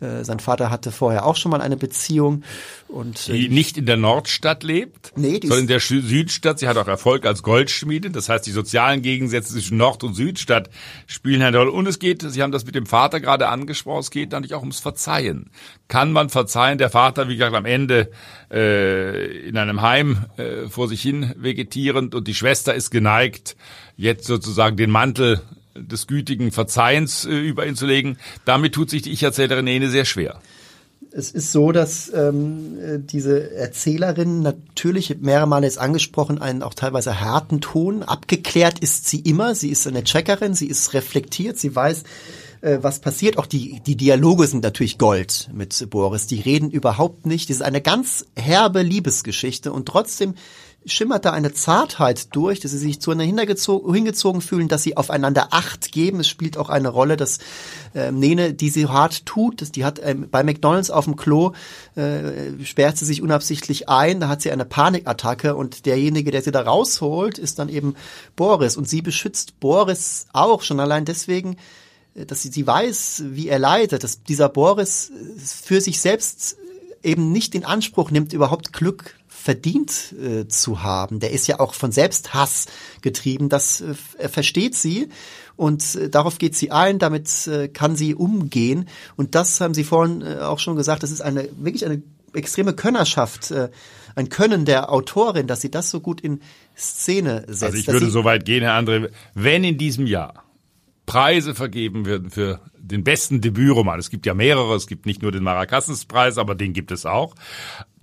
äh, 0.00 0.24
sein 0.24 0.40
Vater 0.40 0.70
hatte 0.70 0.92
vorher 0.92 1.26
auch 1.26 1.36
schon 1.36 1.50
mal 1.50 1.60
eine 1.60 1.76
Beziehung. 1.76 2.42
Und, 2.88 3.28
äh, 3.28 3.32
die 3.32 3.48
nicht 3.48 3.76
in 3.78 3.86
der 3.86 3.96
Nordstadt 3.96 4.62
lebt, 4.62 5.12
nee, 5.16 5.40
sondern 5.42 5.60
in 5.60 5.66
der 5.66 5.80
Südstadt. 5.80 6.58
Sie 6.58 6.68
hat 6.68 6.76
auch 6.76 6.86
Erfolg 6.86 7.26
als 7.26 7.42
Goldschmiede. 7.42 8.10
Das 8.10 8.28
heißt, 8.28 8.46
die 8.46 8.52
sozialen 8.52 9.02
Gegensätze 9.02 9.52
zwischen 9.52 9.76
Nord- 9.76 10.04
und 10.04 10.14
Südstadt 10.14 10.70
spielen 11.06 11.42
eine 11.42 11.58
Rolle. 11.58 11.72
Und 11.72 11.86
es 11.86 11.98
geht, 11.98 12.22
Sie 12.22 12.42
haben 12.42 12.52
das 12.52 12.64
mit 12.64 12.74
dem 12.74 12.86
Vater 12.86 13.20
gerade 13.20 13.48
angesprochen, 13.48 14.00
es 14.00 14.10
geht 14.10 14.32
natürlich 14.32 14.54
auch 14.54 14.60
ums 14.60 14.80
Verzeihen. 14.80 15.50
Kann 15.88 16.10
man 16.12 16.30
verzeihen? 16.30 16.78
Der 16.78 16.90
Vater, 16.90 17.28
wie 17.28 17.36
gesagt, 17.36 17.54
am 17.54 17.64
Ende 17.64 18.10
äh, 18.50 19.48
in 19.48 19.56
einem 19.56 19.82
Heim 19.82 20.24
äh, 20.36 20.68
vor 20.68 20.88
sich 20.88 21.00
hin 21.00 21.32
vegetierend 21.36 22.14
und 22.14 22.26
die 22.26 22.34
Schwester 22.34 22.74
ist 22.74 22.90
geneigt, 22.90 23.56
jetzt 23.96 24.26
sozusagen 24.26 24.76
den 24.76 24.90
Mantel 24.90 25.40
des 25.76 26.06
gütigen 26.06 26.50
Verzeihens 26.50 27.24
äh, 27.24 27.30
über 27.30 27.66
ihn 27.66 27.76
zu 27.76 27.86
legen. 27.86 28.16
Damit 28.44 28.74
tut 28.74 28.90
sich 28.90 29.02
die 29.02 29.12
Ich-Erzählerin 29.12 29.66
Ene 29.66 29.88
sehr 29.88 30.04
schwer. 30.04 30.40
Es 31.12 31.30
ist 31.30 31.52
so, 31.52 31.72
dass 31.72 32.12
ähm, 32.12 33.06
diese 33.06 33.54
Erzählerin 33.54 34.42
natürlich 34.42 35.16
mehrere 35.20 35.46
Male 35.46 35.66
jetzt 35.66 35.78
angesprochen, 35.78 36.42
einen 36.42 36.62
auch 36.62 36.74
teilweise 36.74 37.20
harten 37.20 37.60
Ton. 37.60 38.02
Abgeklärt 38.02 38.80
ist 38.80 39.08
sie 39.08 39.20
immer. 39.20 39.54
Sie 39.54 39.70
ist 39.70 39.86
eine 39.86 40.04
Checkerin, 40.04 40.52
sie 40.54 40.66
ist 40.66 40.92
reflektiert, 40.92 41.58
sie 41.58 41.74
weiß, 41.74 42.02
äh, 42.60 42.78
was 42.80 43.00
passiert. 43.00 43.38
Auch 43.38 43.46
die, 43.46 43.80
die 43.80 43.96
Dialoge 43.96 44.46
sind 44.46 44.62
natürlich 44.62 44.98
Gold 44.98 45.50
mit 45.52 45.88
Boris. 45.90 46.26
Die 46.26 46.40
reden 46.40 46.70
überhaupt 46.70 47.26
nicht. 47.26 47.50
Das 47.50 47.58
ist 47.58 47.62
eine 47.62 47.80
ganz 47.80 48.26
herbe 48.36 48.82
Liebesgeschichte 48.82 49.72
und 49.72 49.86
trotzdem 49.86 50.34
schimmert 50.86 51.24
da 51.24 51.32
eine 51.32 51.52
Zartheit 51.52 52.34
durch, 52.34 52.60
dass 52.60 52.70
sie 52.70 52.78
sich 52.78 53.00
zueinander 53.00 53.24
hingezogen 53.34 54.40
fühlen, 54.40 54.68
dass 54.68 54.84
sie 54.84 54.96
aufeinander 54.96 55.48
Acht 55.50 55.90
geben. 55.90 56.20
Es 56.20 56.28
spielt 56.28 56.56
auch 56.56 56.68
eine 56.68 56.88
Rolle, 56.88 57.16
dass 57.16 57.38
äh, 57.94 58.12
Nene, 58.12 58.54
die 58.54 58.70
sie 58.70 58.86
hart 58.86 59.26
tut, 59.26 59.60
dass 59.60 59.72
die 59.72 59.84
hat 59.84 60.00
ähm, 60.02 60.28
bei 60.30 60.44
McDonalds 60.44 60.90
auf 60.90 61.04
dem 61.04 61.16
Klo 61.16 61.52
äh, 61.96 62.64
sperrt 62.64 62.96
sie 62.96 63.04
sich 63.04 63.20
unabsichtlich 63.20 63.88
ein, 63.88 64.20
da 64.20 64.28
hat 64.28 64.42
sie 64.42 64.52
eine 64.52 64.64
Panikattacke 64.64 65.56
und 65.56 65.86
derjenige, 65.86 66.30
der 66.30 66.42
sie 66.42 66.52
da 66.52 66.62
rausholt, 66.62 67.38
ist 67.38 67.58
dann 67.58 67.68
eben 67.68 67.96
Boris 68.36 68.76
und 68.76 68.88
sie 68.88 69.02
beschützt 69.02 69.58
Boris 69.58 70.26
auch 70.32 70.62
schon 70.62 70.78
allein 70.78 71.04
deswegen, 71.04 71.56
dass 72.24 72.42
sie, 72.42 72.48
sie 72.48 72.66
weiß, 72.66 73.24
wie 73.26 73.48
er 73.48 73.58
leidet, 73.58 74.02
dass 74.02 74.22
dieser 74.22 74.48
Boris 74.48 75.10
äh, 75.10 75.40
für 75.40 75.80
sich 75.80 76.00
selbst 76.00 76.56
eben 77.02 77.30
nicht 77.32 77.54
in 77.54 77.64
Anspruch 77.64 78.10
nimmt, 78.10 78.32
überhaupt 78.32 78.72
Glück 78.72 79.16
verdient 79.28 80.14
äh, 80.20 80.48
zu 80.48 80.82
haben. 80.82 81.20
Der 81.20 81.30
ist 81.30 81.46
ja 81.46 81.60
auch 81.60 81.74
von 81.74 81.92
Selbsthass 81.92 82.66
getrieben. 83.00 83.48
Das 83.48 83.82
äh, 84.18 84.28
versteht 84.28 84.74
sie 84.74 85.08
und 85.56 85.94
äh, 85.94 86.10
darauf 86.10 86.38
geht 86.38 86.56
sie 86.56 86.70
ein. 86.70 86.98
Damit 86.98 87.46
äh, 87.46 87.68
kann 87.68 87.96
sie 87.96 88.14
umgehen. 88.14 88.88
Und 89.16 89.34
das 89.34 89.60
haben 89.60 89.74
Sie 89.74 89.84
vorhin 89.84 90.22
äh, 90.22 90.40
auch 90.40 90.58
schon 90.58 90.76
gesagt. 90.76 91.02
Das 91.02 91.10
ist 91.10 91.20
eine 91.20 91.48
wirklich 91.58 91.84
eine 91.84 92.02
extreme 92.34 92.74
Könnerschaft, 92.74 93.50
äh, 93.50 93.70
ein 94.14 94.28
Können 94.28 94.64
der 94.64 94.92
Autorin, 94.92 95.46
dass 95.46 95.60
sie 95.60 95.70
das 95.70 95.90
so 95.90 96.00
gut 96.00 96.20
in 96.20 96.40
Szene 96.76 97.44
setzt. 97.46 97.62
Also 97.62 97.78
ich 97.78 97.86
würde 97.86 98.10
so 98.10 98.24
weit 98.24 98.44
gehen, 98.44 98.62
Herr 98.62 98.78
André, 98.78 99.10
wenn 99.34 99.62
in 99.62 99.78
diesem 99.78 100.06
Jahr 100.06 100.45
Preise 101.06 101.54
vergeben 101.54 102.04
werden 102.04 102.30
für 102.30 102.60
den 102.78 103.04
besten 103.04 103.40
Debütroman. 103.40 103.98
Es 103.98 104.10
gibt 104.10 104.26
ja 104.26 104.34
mehrere, 104.34 104.74
es 104.74 104.86
gibt 104.86 105.06
nicht 105.06 105.22
nur 105.22 105.32
den 105.32 105.42
Maracassus-Preis, 105.44 106.38
aber 106.38 106.54
den 106.54 106.72
gibt 106.72 106.90
es 106.90 107.06
auch. 107.06 107.34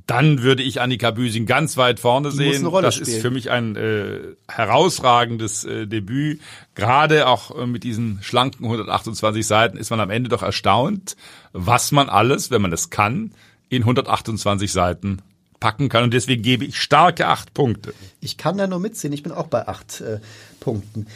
Dann 0.07 0.41
würde 0.43 0.63
ich 0.63 0.81
Annika 0.81 1.11
Büsing 1.11 1.45
ganz 1.45 1.77
weit 1.77 1.99
vorne 1.99 2.29
Die 2.31 2.35
sehen. 2.35 2.69
das 2.81 2.95
spielen. 2.95 3.09
ist 3.09 3.21
für 3.21 3.31
mich 3.31 3.51
ein 3.51 3.77
äh, 3.77 4.19
herausragendes 4.49 5.63
äh, 5.63 5.87
Debüt. 5.87 6.41
Gerade 6.75 7.27
auch 7.27 7.57
äh, 7.57 7.65
mit 7.65 7.85
diesen 7.85 8.21
schlanken 8.21 8.65
128 8.65 9.47
Seiten 9.47 9.77
ist 9.77 9.91
man 9.91 10.01
am 10.01 10.09
Ende 10.09 10.29
doch 10.29 10.43
erstaunt, 10.43 11.15
was 11.53 11.93
man 11.93 12.09
alles, 12.09 12.51
wenn 12.51 12.61
man 12.61 12.73
es 12.73 12.89
kann, 12.89 13.31
in 13.69 13.83
128 13.83 14.71
Seiten 14.71 15.21
packen 15.61 15.87
kann. 15.87 16.03
Und 16.03 16.13
deswegen 16.13 16.43
gebe 16.43 16.65
ich 16.65 16.81
starke 16.81 17.27
acht 17.27 17.53
Punkte. 17.53 17.93
Ich 18.19 18.35
kann 18.37 18.57
da 18.57 18.67
nur 18.67 18.79
mitziehen. 18.79 19.13
Ich 19.13 19.23
bin 19.23 19.31
auch 19.31 19.47
bei 19.47 19.69
acht 19.69 20.01
äh, 20.01 20.19
Punkten. 20.59 21.07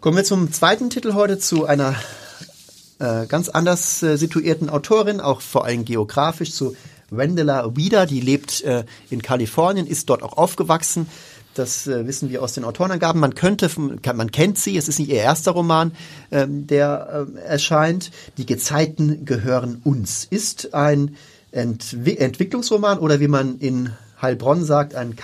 Kommen 0.00 0.18
wir 0.18 0.24
zum 0.24 0.52
zweiten 0.52 0.90
Titel 0.90 1.14
heute 1.14 1.38
zu 1.38 1.64
einer 1.64 1.94
äh, 2.98 3.26
ganz 3.26 3.48
anders 3.48 4.02
äh, 4.02 4.16
situierten 4.16 4.68
Autorin, 4.68 5.20
auch 5.20 5.40
vor 5.40 5.64
allem 5.64 5.86
geografisch, 5.86 6.52
zu 6.52 6.76
Wendela 7.10 7.74
Wieder. 7.76 8.04
Die 8.04 8.20
lebt 8.20 8.60
äh, 8.62 8.84
in 9.08 9.22
Kalifornien, 9.22 9.86
ist 9.86 10.10
dort 10.10 10.22
auch 10.22 10.36
aufgewachsen. 10.36 11.08
Das 11.54 11.86
äh, 11.86 12.06
wissen 12.06 12.28
wir 12.28 12.42
aus 12.42 12.52
den 12.52 12.64
Autorenangaben. 12.64 13.20
Man 13.20 13.34
könnte, 13.34 13.70
man 13.78 14.30
kennt 14.30 14.58
sie. 14.58 14.76
Es 14.76 14.86
ist 14.86 14.98
nicht 14.98 15.08
ihr 15.08 15.16
erster 15.16 15.52
Roman, 15.52 15.92
ähm, 16.30 16.66
der 16.66 17.26
äh, 17.34 17.40
erscheint. 17.40 18.10
Die 18.36 18.44
Gezeiten 18.44 19.24
gehören 19.24 19.80
uns. 19.82 20.26
Ist 20.28 20.74
ein 20.74 21.16
Entwi 21.52 22.18
Entwicklungsroman 22.18 22.98
oder 22.98 23.18
wie 23.18 23.28
man 23.28 23.58
in 23.58 23.92
Heilbronn 24.20 24.62
sagt, 24.62 24.94
ein 24.94 25.16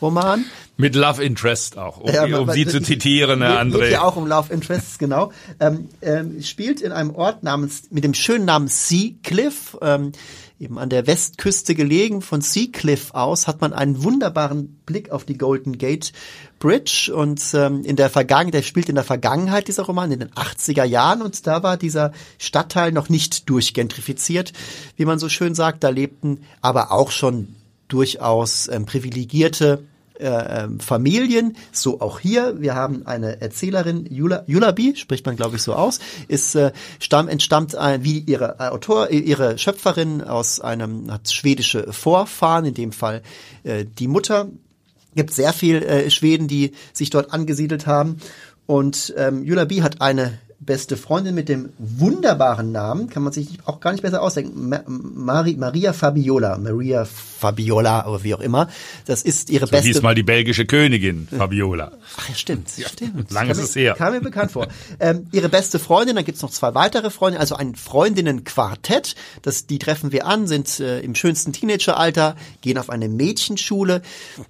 Coming-of-Age-Roman. 0.00 0.44
Mit 0.76 0.94
Love 0.94 1.24
Interest 1.24 1.76
auch, 1.76 1.98
um, 1.98 2.12
Ja, 2.12 2.24
um 2.24 2.46
man- 2.46 2.54
Sie 2.54 2.66
zu 2.66 2.80
zitieren, 2.80 3.42
Herr 3.42 3.64
Geht- 3.64 3.72
Geht 3.72 3.82
André. 3.82 3.90
ja 3.90 4.02
auch 4.02 4.16
um 4.16 4.26
Love 4.28 4.52
Interests, 4.52 4.98
genau. 4.98 5.32
Ähm, 5.58 5.88
ähm, 6.02 6.40
spielt 6.42 6.80
in 6.80 6.92
einem 6.92 7.14
Ort 7.14 7.42
namens, 7.42 7.84
mit 7.90 8.04
dem 8.04 8.14
schönen 8.14 8.44
Namen 8.44 8.68
Sea 8.68 9.12
Cliff, 9.24 9.76
ähm, 9.82 10.12
eben 10.60 10.78
an 10.78 10.88
der 10.88 11.06
Westküste 11.06 11.74
gelegen. 11.74 12.20
Von 12.22 12.40
Sea 12.42 12.68
Cliff 12.72 13.10
aus 13.12 13.46
hat 13.48 13.60
man 13.60 13.72
einen 13.72 14.02
wunderbaren 14.04 14.78
Blick 14.86 15.10
auf 15.10 15.24
die 15.24 15.36
Golden 15.38 15.78
Gate 15.78 16.12
Bridge 16.60 17.12
und 17.14 17.42
ähm, 17.54 17.84
in 17.84 17.94
der 17.96 18.10
Vergangenheit, 18.10 18.54
der 18.54 18.62
spielt 18.62 18.88
in 18.88 18.96
der 18.96 19.04
Vergangenheit, 19.04 19.68
dieser 19.68 19.84
Roman, 19.84 20.10
in 20.12 20.18
den 20.20 20.30
80er 20.34 20.84
Jahren 20.84 21.22
und 21.22 21.46
da 21.46 21.62
war 21.62 21.76
dieser 21.76 22.12
Stadtteil 22.38 22.90
noch 22.92 23.08
nicht 23.08 23.48
durchgentrifiziert, 23.50 24.52
wie 24.96 25.04
man 25.04 25.18
so 25.20 25.28
schön 25.28 25.54
sagt. 25.54 25.82
Da 25.84 25.88
lebten 25.90 26.40
aber 26.60 26.90
auch 26.92 27.10
schon 27.12 27.54
durchaus 27.88 28.68
ähm, 28.68 28.86
privilegierte 28.86 29.84
äh, 30.18 30.64
ähm, 30.64 30.80
Familien, 30.80 31.56
so 31.70 32.00
auch 32.00 32.18
hier. 32.18 32.60
Wir 32.60 32.74
haben 32.74 33.06
eine 33.06 33.40
Erzählerin, 33.40 34.06
Jula, 34.10 34.44
spricht 34.96 35.24
man 35.26 35.36
glaube 35.36 35.56
ich 35.56 35.62
so 35.62 35.74
aus, 35.74 36.00
ist 36.26 36.56
äh, 36.56 36.72
stamm, 36.98 37.28
entstammt 37.28 37.74
äh, 37.74 38.00
wie 38.02 38.18
ihre 38.20 38.56
äh, 38.58 38.64
Autor, 38.64 39.10
äh, 39.10 39.18
ihre 39.18 39.58
Schöpferin 39.58 40.22
aus 40.22 40.60
einem 40.60 41.12
hat 41.12 41.30
schwedische 41.30 41.92
Vorfahren, 41.92 42.64
in 42.64 42.74
dem 42.74 42.92
Fall 42.92 43.22
äh, 43.62 43.84
die 43.84 44.08
Mutter. 44.08 44.48
Gibt 45.14 45.32
sehr 45.32 45.52
viel 45.52 45.82
äh, 45.82 46.10
Schweden, 46.10 46.48
die 46.48 46.72
sich 46.92 47.10
dort 47.10 47.32
angesiedelt 47.32 47.86
haben. 47.86 48.18
Und 48.66 49.14
ähm, 49.16 49.44
Julabi 49.44 49.78
hat 49.78 50.00
eine 50.00 50.38
beste 50.68 50.98
Freundin 50.98 51.34
mit 51.34 51.48
dem 51.48 51.70
wunderbaren 51.78 52.70
Namen, 52.72 53.08
kann 53.08 53.22
man 53.22 53.32
sich 53.32 53.48
auch 53.64 53.80
gar 53.80 53.92
nicht 53.92 54.02
besser 54.02 54.20
ausdenken, 54.20 54.68
Ma 54.68 54.82
Mari 54.86 55.56
Maria 55.56 55.94
Fabiola, 55.94 56.58
Maria 56.58 57.06
Fabiola 57.06 58.06
oder 58.06 58.22
wie 58.22 58.34
auch 58.34 58.40
immer. 58.40 58.68
Das 59.06 59.22
ist 59.22 59.48
ihre 59.48 59.66
So 59.66 59.70
beste 59.70 59.88
hieß 59.88 60.02
mal 60.02 60.14
die 60.14 60.22
belgische 60.22 60.66
Königin, 60.66 61.26
Fabiola. 61.34 61.92
Ach 62.18 62.28
ja, 62.28 62.34
stimmt, 62.34 62.68
stimmt. 62.68 63.30
Lang 63.30 63.48
Kam 63.48 63.50
ist 63.52 63.58
es 63.58 63.76
her. 63.76 63.94
Kam 63.94 64.12
mir 64.12 64.20
bekannt 64.20 64.50
vor. 64.50 64.68
Ähm, 65.00 65.26
ihre 65.32 65.48
beste 65.48 65.78
Freundin, 65.78 66.16
dann 66.16 66.26
gibt's 66.26 66.42
noch 66.42 66.50
zwei 66.50 66.74
weitere 66.74 67.08
Freundinnen, 67.08 67.40
also 67.40 67.54
ein 67.54 67.74
Freundinnenquartett. 67.74 69.14
Das, 69.40 69.66
die 69.66 69.78
treffen 69.78 70.12
wir 70.12 70.26
an, 70.26 70.46
sind 70.46 70.80
äh, 70.80 71.00
im 71.00 71.14
schönsten 71.14 71.54
Teenageralter, 71.54 72.36
gehen 72.60 72.76
auf 72.76 72.90
eine 72.90 73.08
Mädchenschule. 73.08 74.02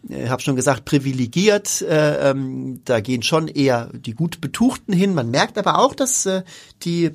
Ich 0.08 0.28
habe 0.28 0.42
schon 0.42 0.56
gesagt, 0.56 0.84
privilegiert. 0.84 1.82
Äh, 1.82 2.30
ähm, 2.30 2.80
da 2.84 2.98
gehen 2.98 3.22
schon 3.22 3.46
eher 3.46 3.90
die 3.92 4.14
gut 4.14 4.40
Betuchten 4.40 4.92
hin. 4.92 5.14
Man 5.14 5.30
merkt 5.30 5.58
aber 5.58 5.78
auch, 5.78 5.94
dass 5.94 6.07
äh, 6.26 6.42
die, 6.82 7.04
äh, 7.04 7.10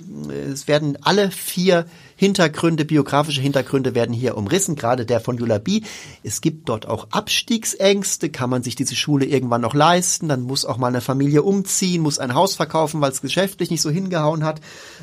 es 0.52 0.68
werden 0.68 0.98
alle 1.02 1.32
vier 1.32 1.86
Hintergründe, 2.16 2.86
biografische 2.86 3.42
Hintergründe 3.42 3.96
werden 3.96 4.14
hier 4.14 4.38
umrissen, 4.38 4.76
gerade 4.76 5.06
der 5.06 5.20
von 5.20 5.38
Jula 5.38 5.58
B. 5.58 5.82
Es 6.24 6.42
gibt 6.42 6.70
dort 6.70 6.88
auch 6.88 7.08
Abstiegsängste, 7.12 8.30
kann 8.30 8.50
man 8.50 8.64
sich 8.64 8.76
diese 8.76 8.96
Schule 8.96 9.26
irgendwann 9.26 9.62
noch 9.62 9.74
leisten, 9.74 10.28
dann 10.28 10.42
muss 10.42 10.66
auch 10.66 10.78
mal 10.78 10.88
eine 10.88 11.02
Familie 11.02 11.44
umziehen, 11.44 12.02
muss 12.02 12.20
ein 12.20 12.34
Haus 12.34 12.56
verkaufen, 12.56 13.02
weil 13.02 13.12
es 13.12 13.22
geschäftlich 13.22 13.72
nicht 13.72 13.82
so 13.82 13.90
hingehauen 13.90 14.44
hat. 14.44 14.62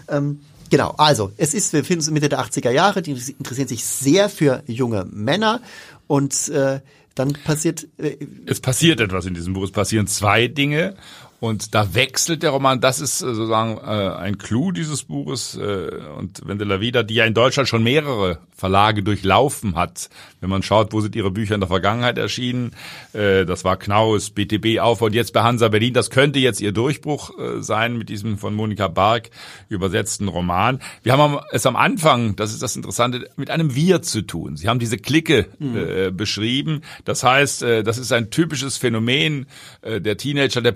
Ähm, 0.09 0.41
genau, 0.71 0.95
also 0.97 1.33
es 1.37 1.55
ist, 1.55 1.73
wir 1.73 1.85
finden 1.85 2.01
es 2.01 2.11
Mitte 2.11 2.29
der 2.29 2.41
80er 2.41 2.71
Jahre, 2.71 3.03
die 3.03 3.13
interessieren 3.13 3.69
sich 3.69 3.85
sehr 3.85 4.29
für 4.29 4.63
junge 4.67 5.07
Männer 5.11 5.61
und 6.07 6.49
äh, 6.49 6.81
dann 7.15 7.33
passiert 7.33 7.87
äh, 7.99 8.17
Es 8.47 8.61
passiert 8.61 9.01
etwas 9.01 9.27
in 9.27 9.35
diesem 9.35 9.53
Buch. 9.53 9.65
Es 9.65 9.73
passieren 9.73 10.07
zwei 10.07 10.49
Dinge. 10.49 10.95
Und 11.41 11.75
da 11.75 11.95
wechselt 11.95 12.43
der 12.43 12.51
Roman, 12.51 12.81
das 12.81 13.01
ist 13.01 13.23
äh, 13.23 13.35
sozusagen 13.35 13.79
äh, 13.79 14.15
ein 14.15 14.37
Clou 14.37 14.73
dieses 14.73 15.05
Buches. 15.05 15.57
Äh, 15.57 15.91
und 16.17 16.47
Wendela 16.47 16.81
Wieder, 16.81 17.03
die 17.03 17.15
ja 17.15 17.25
in 17.25 17.35
Deutschland 17.35 17.69
schon 17.69 17.83
mehrere 17.83 18.39
Verlage 18.55 19.03
durchlaufen 19.03 19.75
hat, 19.75 20.11
wenn 20.41 20.51
man 20.51 20.63
schaut, 20.63 20.93
wo 20.93 21.01
sind 21.01 21.17
ihre 21.17 21.31
Bücher 21.31 21.55
in 21.55 21.61
der 21.61 21.69
Vergangenheit 21.69 22.19
erschienen, 22.19 22.73
äh, 23.15 23.47
das 23.47 23.65
war 23.65 23.79
Knaus, 23.79 24.31
BTB 24.31 24.81
auf 24.81 25.01
und 25.01 25.15
jetzt 25.15 25.33
bei 25.33 25.43
Hansa 25.43 25.69
Berlin, 25.69 25.95
das 25.95 26.11
könnte 26.11 26.39
jetzt 26.39 26.61
ihr 26.61 26.73
Durchbruch 26.73 27.31
äh, 27.39 27.63
sein 27.63 27.97
mit 27.97 28.11
diesem 28.11 28.37
von 28.37 28.55
Monika 28.55 28.89
Bark 28.89 29.31
übersetzten 29.71 30.29
Roman. 30.29 30.81
Wir 31.03 31.17
haben 31.17 31.39
es 31.53 31.65
am 31.65 31.75
Anfang, 31.75 32.37
das 32.37 32.53
ist 32.53 32.63
das 32.63 32.77
Interessante, 32.77 33.31
mit 33.37 33.49
einem 33.49 33.75
Wir 33.75 34.03
zu 34.03 34.21
tun. 34.21 34.59
Sie 34.59 34.69
haben 34.69 34.79
diese 34.79 34.99
Clique 34.99 35.47
äh, 35.59 36.11
beschrieben. 36.11 36.83
Das 37.07 37.23
heißt, 37.23 37.63
äh, 37.63 37.83
das 37.83 37.97
ist 37.97 38.13
ein 38.13 38.31
typisches 38.31 38.77
Phänomen 38.77 39.47
äh, 39.81 40.03
der 40.03 40.19
Teenager, 40.19 40.61
der 40.61 40.73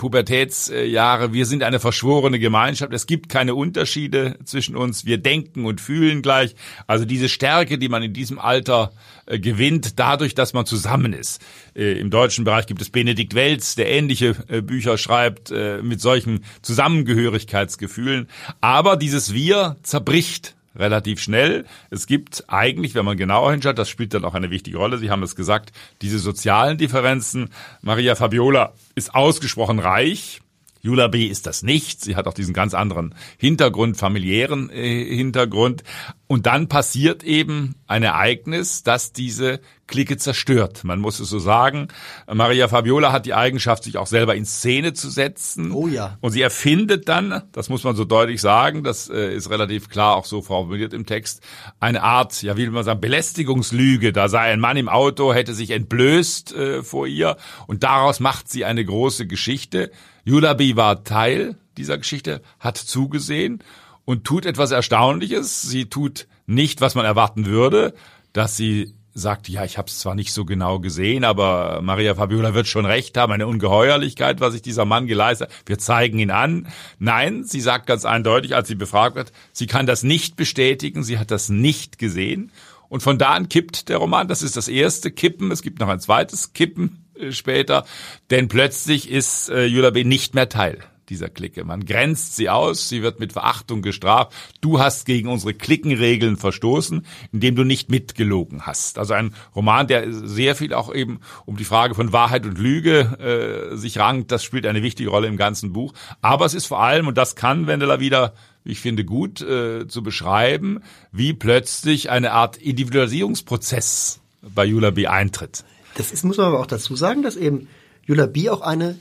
Pubertätsjahre. 0.55 1.33
Wir 1.33 1.47
sind 1.47 1.63
eine 1.63 1.81
verschworene 1.81 2.39
Gemeinschaft. 2.39 2.93
Es 2.93 3.07
gibt 3.07 3.29
keine 3.29 3.55
Unterschiede 3.55 4.37
zwischen 4.45 4.77
uns. 4.77 5.05
Wir 5.05 5.19
denken 5.19 5.65
und 5.65 5.81
fühlen 5.81 6.23
gleich. 6.23 6.55
Also 6.87 7.05
diese 7.05 7.29
Stärke, 7.29 7.79
die 7.79 7.89
man 7.89 8.03
in 8.03 8.13
diesem 8.13 8.39
Alter 8.39 8.93
äh, 9.27 9.39
gewinnt, 9.39 9.99
dadurch, 9.99 10.35
dass 10.35 10.53
man 10.53 10.67
zusammen 10.67 11.13
ist. 11.13 11.43
Äh, 11.75 11.99
Im 11.99 12.11
deutschen 12.11 12.45
Bereich 12.45 12.67
gibt 12.67 12.81
es 12.81 12.91
Benedikt 12.91 13.35
Welz, 13.35 13.75
der 13.75 13.91
ähnliche 13.91 14.37
äh, 14.49 14.61
Bücher 14.61 14.99
schreibt 14.99 15.51
äh, 15.51 15.83
mit 15.83 16.01
solchen 16.01 16.45
Zusammengehörigkeitsgefühlen. 16.63 18.29
Aber 18.61 18.97
dieses 18.97 19.35
Wir 19.35 19.77
zerbricht 19.83 20.55
relativ 20.77 21.21
schnell. 21.21 21.67
Es 21.91 22.07
gibt 22.07 22.45
eigentlich, 22.49 22.95
wenn 22.95 23.05
man 23.05 23.17
genauer 23.17 23.53
hinschaut, 23.53 23.79
das 23.79 23.89
spielt 23.89 24.13
dann 24.15 24.25
auch 24.25 24.35
eine 24.35 24.51
wichtige 24.51 24.79
Rolle, 24.79 24.99
Sie 24.99 25.11
haben 25.11 25.23
es 25.23 25.37
gesagt, 25.37 25.73
diese 26.03 26.19
sozialen 26.19 26.79
Differenzen. 26.79 27.51
Maria 27.81 28.15
Fabiola 28.15 28.73
ist 28.95 29.15
ausgesprochen 29.15 29.79
reich. 29.79 30.41
Jula 30.85 31.09
B. 31.09 31.25
ist 31.25 31.47
das 31.47 31.63
nicht. 31.63 32.03
Sie 32.03 32.15
hat 32.15 32.27
auch 32.27 32.35
diesen 32.35 32.53
ganz 32.53 32.75
anderen 32.75 33.15
Hintergrund, 33.39 33.97
familiären 33.97 34.69
äh, 34.69 35.17
Hintergrund. 35.17 35.83
Und 36.27 36.45
dann 36.45 36.69
passiert 36.69 37.23
eben 37.25 37.75
ein 37.87 38.03
Ereignis, 38.03 38.83
das 38.83 39.13
diese 39.13 39.61
Clique 39.87 40.19
zerstört. 40.19 40.85
Man 40.85 41.01
muss 41.01 41.21
es 41.21 41.31
so 41.31 41.39
sagen. 41.39 41.89
Maria 42.31 42.69
Fabiola 42.69 43.13
hat 43.13 43.25
die 43.25 43.33
Eigenschaft, 43.33 43.85
sich 43.85 43.97
auch 43.97 44.07
selber 44.07 44.35
in 44.35 44.45
Szene 44.45 44.93
zu 44.93 45.09
setzen. 45.09 45.73
Oh 45.73 45.89
ja. 45.89 46.19
Und 46.21 46.33
sie 46.33 46.43
erfindet 46.43 47.09
dann, 47.09 47.43
das 47.53 47.71
muss 47.71 47.83
man 47.85 47.97
so 47.97 48.05
deutlich 48.05 48.43
sagen, 48.43 48.85
das 48.85 49.09
äh, 49.09 49.35
ist 49.35 49.49
relativ 49.49 49.89
klar 49.89 50.17
auch 50.17 50.27
so 50.27 50.43
formuliert 50.43 50.93
im 50.93 51.07
Text, 51.07 51.43
eine 51.81 52.03
Art, 52.03 52.43
ja 52.43 52.59
wie 52.59 52.65
will 52.65 52.73
man 52.73 52.85
sagen, 52.85 53.01
Belästigungslüge. 53.01 54.13
Da 54.13 54.29
sei 54.29 54.53
ein 54.53 54.61
Mann 54.61 54.77
im 54.77 54.91
Auto, 54.91 55.33
hätte 55.33 55.55
sich 55.55 55.71
entblößt 55.71 56.55
äh, 56.55 56.83
vor 56.83 57.07
ihr 57.07 57.39
und 57.67 57.85
daraus 57.85 58.21
macht 58.21 58.51
sie 58.51 58.67
eine 58.67 58.85
große 58.85 59.27
Geschichte. 59.27 59.91
Julabi 60.25 60.77
war 60.77 61.05
Teil 61.05 61.57
dieser 61.77 61.99
Geschichte, 61.99 62.41
hat 62.59 62.79
zugesehen 62.79 63.63
und 64.05 64.25
tut 64.25 64.47
etwas 64.47 64.71
Erstaunliches. 64.71 65.63
Sie 65.63 65.87
tut 65.87 66.27
nicht, 66.47 66.81
was 66.81 66.95
man 66.95 67.05
erwarten 67.05 67.47
würde, 67.47 67.95
dass 68.33 68.57
sie 68.57 68.95
sagt, 69.17 69.49
ja, 69.49 69.65
ich 69.65 69.79
habe 69.79 69.89
es 69.89 70.01
zwar 70.01 70.17
nicht 70.17 70.33
so 70.33 70.45
genau 70.45 70.81
gesehen, 70.81 71.23
aber 71.23 71.81
Maria 71.83 72.17
Fabiola 72.17 72.53
wird 72.53 72.67
schon 72.67 72.85
recht 72.85 73.17
haben, 73.17 73.33
eine 73.33 73.47
Ungeheuerlichkeit, 73.47 74.41
was 74.41 74.55
sich 74.55 74.63
dieser 74.63 74.85
Mann 74.85 75.07
geleistet 75.07 75.51
hat. 75.51 75.57
Wir 75.67 75.79
zeigen 75.79 76.19
ihn 76.19 76.33
an. 76.33 76.67
Nein, 76.99 77.45
sie 77.45 77.61
sagt 77.61 77.87
ganz 77.87 78.05
eindeutig, 78.05 78.57
als 78.57 78.67
sie 78.67 78.75
befragt 78.75 79.15
wird, 79.15 79.33
sie 79.53 79.67
kann 79.67 79.87
das 79.87 80.03
nicht 80.03 80.35
bestätigen, 80.35 81.05
sie 81.05 81.19
hat 81.19 81.31
das 81.31 81.49
nicht 81.49 81.99
gesehen. 81.99 82.51
Und 82.89 83.03
von 83.03 83.19
da 83.19 83.31
an 83.31 83.49
kippt 83.49 83.89
der 83.89 83.99
Roman. 83.99 84.27
Das 84.29 84.43
ist 84.43 84.57
das 84.57 84.69
erste 84.69 85.11
Kippen. 85.11 85.51
Es 85.51 85.63
gibt 85.63 85.81
noch 85.81 85.89
ein 85.89 86.01
zweites 86.01 86.53
Kippen 86.53 87.04
später. 87.31 87.85
Denn 88.31 88.49
plötzlich 88.49 89.11
ist 89.11 89.49
äh, 89.51 89.65
Julia 89.65 89.91
B. 89.91 90.05
nicht 90.05 90.35
mehr 90.35 90.49
Teil 90.49 90.79
dieser 91.09 91.29
Clique. 91.29 91.65
Man 91.65 91.85
grenzt 91.85 92.37
sie 92.37 92.49
aus, 92.49 92.89
sie 92.89 93.03
wird 93.03 93.21
mit 93.21 93.33
Verachtung 93.33 93.83
gestraft. 93.83 94.33
Du 94.61 94.81
hast 94.81 95.05
gegen 95.05 95.29
unsere 95.29 95.55
Klickenregeln 95.55 96.37
verstoßen, 96.37 97.05
indem 97.33 97.57
du 97.57 97.65
nicht 97.65 97.91
mitgelogen 97.91 98.67
hast. 98.67 98.99
Also 98.99 99.15
ein 99.15 99.35
Roman, 99.55 99.87
der 99.87 100.13
sehr 100.13 100.55
viel 100.57 100.73
auch 100.73 100.95
eben 100.95 101.21
um 101.45 101.57
die 101.57 101.65
Frage 101.65 101.95
von 101.95 102.13
Wahrheit 102.13 102.47
und 102.47 102.59
Lüge 102.59 103.71
äh, 103.73 103.77
sich 103.77 103.99
rankt, 103.99 104.33
das 104.33 104.43
spielt 104.45 104.67
eine 104.67 104.83
wichtige 104.83 105.11
Rolle 105.11 105.29
im 105.29 105.37
ganzen 105.37 105.73
Buch. 105.73 105.93
Aber 106.23 106.47
es 106.47 106.55
ist 106.55 106.67
vor 106.67 106.83
allem, 106.83 107.07
und 107.07 107.19
das 107.19 107.37
kann 107.37 107.67
Wendler 107.67 108.01
wieder 108.01 108.35
ich 108.67 108.81
finde 108.81 109.05
gut 109.05 109.43
äh, 109.43 109.87
zu 109.89 110.03
beschreiben, 110.03 110.81
wie 111.13 111.35
plötzlich 111.35 112.09
eine 112.09 112.33
Art 112.33 112.57
Individualisierungsprozess 112.57 114.21
bei 114.41 114.65
Jula 114.65 114.91
B. 114.91 115.07
eintritt. 115.07 115.65
Das 115.97 116.13
ist, 116.13 116.25
muss 116.25 116.37
man 116.37 116.47
aber 116.47 116.61
auch 116.61 116.67
dazu 116.67 116.97
sagen, 116.97 117.23
dass 117.23 117.37
eben 117.37 117.69
Jula 118.07 118.27
B. 118.27 118.51
auch 118.51 118.61
eine 118.61 118.97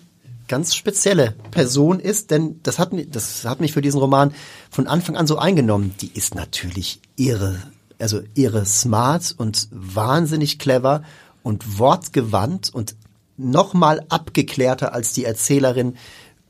ganz 0.48 0.76
spezielle 0.76 1.36
Person 1.52 2.00
ist, 2.00 2.32
denn 2.32 2.60
das 2.64 2.80
hat, 2.80 2.92
das 3.10 3.46
hat 3.46 3.62
mich 3.62 3.74
für 3.74 3.82
diesen 3.82 4.00
Roman 4.00 4.34
von 4.70 4.88
Anfang 4.88 5.16
an 5.16 5.28
so 5.28 5.38
eingenommen. 5.38 5.96
Die 6.02 6.12
ist 6.14 6.36
natürlich 6.36 7.00
irre, 7.16 7.58
also 8.00 8.22
irre 8.36 8.66
smart 8.66 9.34
und 9.38 9.68
wahnsinnig 9.72 10.60
clever 10.60 11.04
und 11.44 11.80
wortgewandt 11.80 12.74
und 12.74 12.96
nochmal 13.38 14.06
abgeklärter 14.10 14.94
als 14.94 15.14
die 15.14 15.26
Erzählerin 15.26 15.96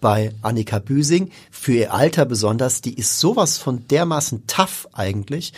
bei 0.01 0.33
Annika 0.41 0.79
Büsing. 0.79 1.31
Für 1.49 1.73
ihr 1.73 1.93
Alter 1.93 2.25
besonders, 2.25 2.81
die 2.81 2.93
ist 2.93 3.19
sowas 3.19 3.57
von 3.57 3.87
dermaßen 3.87 4.47
tough 4.47 4.87
eigentlich 4.91 5.53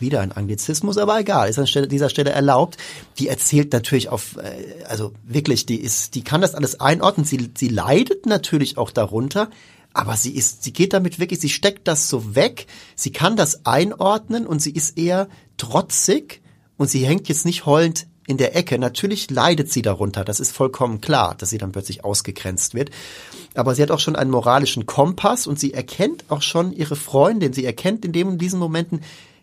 wieder 0.00 0.20
ein 0.20 0.32
Anglizismus, 0.32 0.98
aber 0.98 1.18
egal, 1.18 1.48
ist 1.48 1.58
an 1.58 1.88
dieser 1.88 2.08
Stelle 2.08 2.30
erlaubt. 2.30 2.76
Die 3.18 3.28
erzählt 3.28 3.72
natürlich 3.72 4.08
auf, 4.08 4.36
äh, 4.36 4.84
also 4.84 5.12
wirklich, 5.24 5.66
die 5.66 5.80
ist, 5.80 6.14
die 6.14 6.22
kann 6.22 6.40
das 6.40 6.54
alles 6.54 6.80
einordnen. 6.80 7.24
Sie, 7.24 7.50
sie 7.56 7.68
leidet 7.68 8.26
natürlich 8.26 8.78
auch 8.78 8.90
darunter, 8.90 9.50
aber 9.92 10.16
sie 10.16 10.34
ist, 10.34 10.62
sie 10.62 10.72
geht 10.72 10.92
damit 10.92 11.18
wirklich, 11.18 11.40
sie 11.40 11.48
steckt 11.48 11.88
das 11.88 12.08
so 12.08 12.34
weg. 12.34 12.66
Sie 12.94 13.12
kann 13.12 13.36
das 13.36 13.66
einordnen 13.66 14.46
und 14.46 14.60
sie 14.60 14.72
ist 14.72 14.98
eher 14.98 15.28
trotzig 15.56 16.40
und 16.76 16.88
sie 16.88 17.04
hängt 17.06 17.28
jetzt 17.28 17.44
nicht 17.44 17.66
heulend 17.66 18.06
in 18.28 18.36
der 18.36 18.54
Ecke. 18.54 18.78
Natürlich 18.78 19.30
leidet 19.30 19.72
sie 19.72 19.82
darunter, 19.82 20.22
das 20.22 20.38
ist 20.38 20.52
vollkommen 20.52 21.00
klar, 21.00 21.34
dass 21.36 21.50
sie 21.50 21.58
dann 21.58 21.72
plötzlich 21.72 22.04
ausgegrenzt 22.04 22.74
wird. 22.74 22.90
Aber 23.54 23.74
sie 23.74 23.82
hat 23.82 23.90
auch 23.90 23.98
schon 23.98 24.16
einen 24.16 24.30
moralischen 24.30 24.84
Kompass 24.84 25.46
und 25.46 25.58
sie 25.58 25.72
erkennt 25.72 26.26
auch 26.28 26.42
schon 26.42 26.72
ihre 26.72 26.94
Freundin. 26.94 27.54
Sie 27.54 27.64
erkennt 27.64 28.04
in 28.04 28.12
dem 28.12 28.28
in 28.28 28.38
diesen 28.38 28.60
Momenten, 28.60 29.00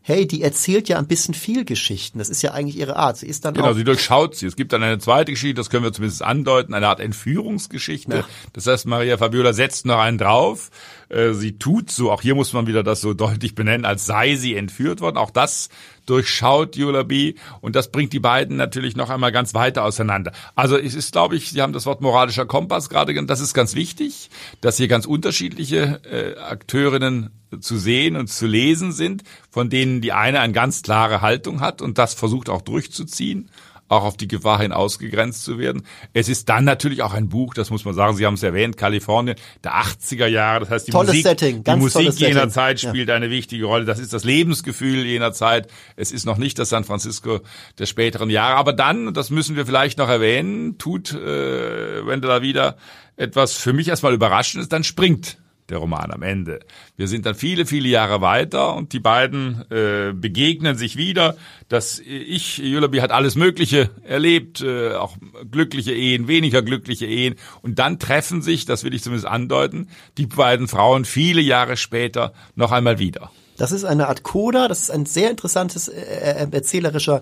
hey, 0.08 0.28
die 0.28 0.44
erzählt 0.44 0.88
ja 0.88 1.00
ein 1.00 1.08
bisschen 1.08 1.34
viel 1.34 1.66
Geschichten. 1.66 2.20
Das 2.20 2.30
ist 2.30 2.44
ja 2.44 2.52
eigentlich 2.52 2.78
ihre 2.78 2.96
Art. 2.96 3.18
Sie 3.18 3.26
ist 3.26 3.44
dann 3.44 3.56
genau, 3.56 3.72
auch 3.72 3.74
sie 3.74 3.84
durchschaut 3.84 4.36
sie. 4.36 4.46
Es 4.46 4.56
gibt 4.56 4.72
dann 4.72 4.84
eine 4.84 5.00
zweite 5.00 5.32
Geschichte, 5.32 5.56
das 5.56 5.72
können 5.72 5.84
wir 5.84 5.94
zumindest 5.94 6.22
andeuten, 6.22 6.76
eine 6.76 6.88
Art 6.88 7.00
Entführungsgeschichte. 7.00 8.18
Ja. 8.18 8.26
Das 8.54 8.68
heißt, 8.68 8.86
Maria 8.86 9.18
Fabiola 9.18 9.52
setzt 9.52 9.88
noch 9.88 9.98
einen 9.98 10.20
drauf. 10.20 10.70
Äh, 11.10 11.34
sie 11.34 11.58
tut 11.58 11.90
so, 11.90 12.12
auch 12.12 12.22
hier 12.22 12.36
muss 12.36 12.54
man 12.54 12.68
wieder 12.68 12.84
das 12.84 13.02
so 13.02 13.14
deutlich 13.16 13.56
benennen, 13.56 13.84
als 13.84 14.06
sei 14.06 14.36
sie 14.36 14.56
entführt 14.56 15.02
worden. 15.02 15.18
Auch 15.18 15.32
das 15.32 15.70
durchschaut 16.06 16.78
B. 17.08 17.36
und 17.62 17.76
das 17.76 17.92
bringt 17.92 18.14
die 18.14 18.20
beiden 18.20 18.58
natürlich 18.58 18.96
noch 18.96 19.10
einmal 19.10 19.32
ganz 19.32 19.54
weiter 19.54 19.84
auseinander. 19.84 20.32
Also 20.56 20.78
es 20.78 20.94
ist, 20.94 21.12
glaube 21.12 21.36
ich, 21.36 21.52
Sie 21.52 21.62
haben 21.62 21.74
das 21.74 21.86
Wort 21.86 22.02
moralischer 22.02 22.46
Kompass 22.46 22.90
gerade 22.90 23.14
genannt, 23.14 23.30
das 23.30 23.40
ist 23.40 23.54
ganz 23.54 23.76
wichtig, 23.76 24.30
dass 24.62 24.78
hier 24.78 24.88
ganz 24.88 25.06
unterschiedliche 25.06 26.02
äh, 26.10 26.40
Akteurinnen 26.40 27.32
zu 27.60 27.78
sehen 27.78 28.16
und 28.16 28.28
zu 28.28 28.48
lesen 28.48 28.92
sind, 28.92 29.24
von 29.50 29.70
denen 29.70 30.02
die 30.02 30.12
eine 30.12 30.40
eine 30.40 30.54
ganz 30.54 30.82
klare 30.82 31.22
Haltung 31.22 31.62
hat 31.62 31.82
und 31.82 31.98
das 31.98 32.14
versucht 32.14 32.50
auch 32.50 32.62
durchzuziehen 32.62 33.50
auch 33.88 34.04
auf 34.04 34.18
die 34.18 34.28
Gefahr 34.28 34.62
hin 34.62 34.72
ausgegrenzt 34.72 35.44
zu 35.44 35.60
werden. 35.60 35.84
Es 36.14 36.28
ist 36.28 36.50
dann 36.50 36.64
natürlich 36.64 37.04
auch 37.04 37.14
ein 37.14 37.30
Buch, 37.30 37.54
das 37.54 37.70
muss 37.70 37.86
man 37.86 37.94
sagen, 37.94 38.16
Sie 38.16 38.26
haben 38.26 38.34
es 38.34 38.44
erwähnt, 38.44 38.78
Kalifornien 38.78 39.36
der 39.64 39.76
80er 39.76 40.28
Jahre, 40.28 40.62
das 40.62 40.70
heißt 40.70 40.88
die 40.88 40.92
tolles 40.92 41.10
Musik, 41.10 41.24
Setting, 41.26 41.64
die 41.64 41.76
Musik 41.76 42.14
jener 42.14 42.34
Setting. 42.34 42.50
Zeit 42.50 42.80
spielt 42.80 43.10
ja. 43.10 43.16
eine 43.16 43.30
wichtige 43.30 43.66
Rolle, 43.66 43.86
das 43.86 44.00
ist 44.00 44.14
das 44.14 44.24
Lebensgefühl 44.24 45.06
jener 45.06 45.34
Zeit, 45.34 45.68
es 45.96 46.12
ist 46.12 46.26
noch 46.26 46.38
nicht 46.38 46.58
das 46.58 46.70
San 46.70 46.84
Francisco 46.84 47.42
der 47.78 47.86
späteren 47.86 48.30
Jahre, 48.30 48.56
aber 48.56 48.74
dann, 48.74 49.14
das 49.14 49.30
müssen 49.30 49.56
wir 49.56 49.66
vielleicht 49.66 50.00
noch 50.00 50.10
erwähnen, 50.10 50.78
tut 50.78 51.14
äh, 51.14 52.06
Wendler 52.08 52.42
wieder 52.42 52.78
etwas 53.18 53.54
für 53.54 53.74
mich 53.74 53.88
erstmal 53.88 54.14
Überraschendes, 54.14 54.68
dann 54.68 54.84
springt 54.84 55.38
der 55.70 55.80
Roman 55.80 56.12
am 56.12 56.22
Ende. 56.22 56.60
Wir 56.96 57.08
sind 57.08 57.26
dann 57.26 57.36
viele, 57.36 57.66
viele 57.66 57.88
Jahre 57.88 58.22
weiter 58.22 58.76
und 58.76 58.94
die 58.94 59.00
beiden 59.00 59.64
äh, 59.72 60.14
begegnen 60.14 60.78
sich 60.78 60.96
wieder. 60.96 61.36
Das 61.70 62.00
ich, 62.00 62.58
Julabi 62.58 63.00
hat 63.00 63.12
alles 63.12 63.36
Mögliche 63.36 63.90
erlebt, 64.04 64.62
äh, 64.62 64.94
auch 64.94 65.18
glückliche 65.50 65.94
Ehen, 65.94 66.28
weniger 66.28 66.62
glückliche 66.62 67.06
Ehen. 67.06 67.36
Und 67.62 67.80
dann 67.80 68.00
treffen 68.00 68.42
sich, 68.42 68.66
das 68.66 68.84
will 68.84 68.94
ich 68.94 69.04
zumindest 69.04 69.28
andeuten, 69.28 69.90
die 70.18 70.28
beiden 70.28 70.68
Frauen 70.68 71.06
viele 71.06 71.42
Jahre 71.42 71.78
später 71.78 72.34
noch 72.56 72.72
einmal 72.72 73.00
wieder. 73.00 73.32
Das 73.58 73.72
ist 73.72 73.86
eine 73.86 74.08
Art 74.08 74.24
Coda, 74.24 74.68
das 74.68 74.82
ist 74.82 74.92
ein 74.92 75.06
sehr 75.06 75.32
interessantes 75.32 75.88
äh, 75.88 76.02
äh 76.02 76.48
erzählerischer 76.52 77.22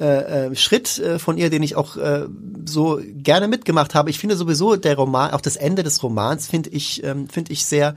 äh, 0.00 0.46
äh, 0.46 0.56
Schritt 0.56 0.98
äh, 0.98 1.18
von 1.18 1.36
ihr, 1.36 1.50
den 1.50 1.62
ich 1.62 1.76
auch 1.76 1.96
äh, 1.96 2.26
so 2.64 3.00
gerne 3.04 3.48
mitgemacht 3.48 3.94
habe. 3.94 4.10
Ich 4.10 4.18
finde 4.18 4.36
sowieso 4.36 4.76
der 4.76 4.96
Roman, 4.96 5.32
auch 5.32 5.40
das 5.40 5.56
Ende 5.56 5.82
des 5.82 6.02
Romans 6.02 6.46
finde 6.46 6.70
ich, 6.70 7.04
ähm, 7.04 7.28
finde 7.28 7.52
ich 7.52 7.64
sehr 7.64 7.94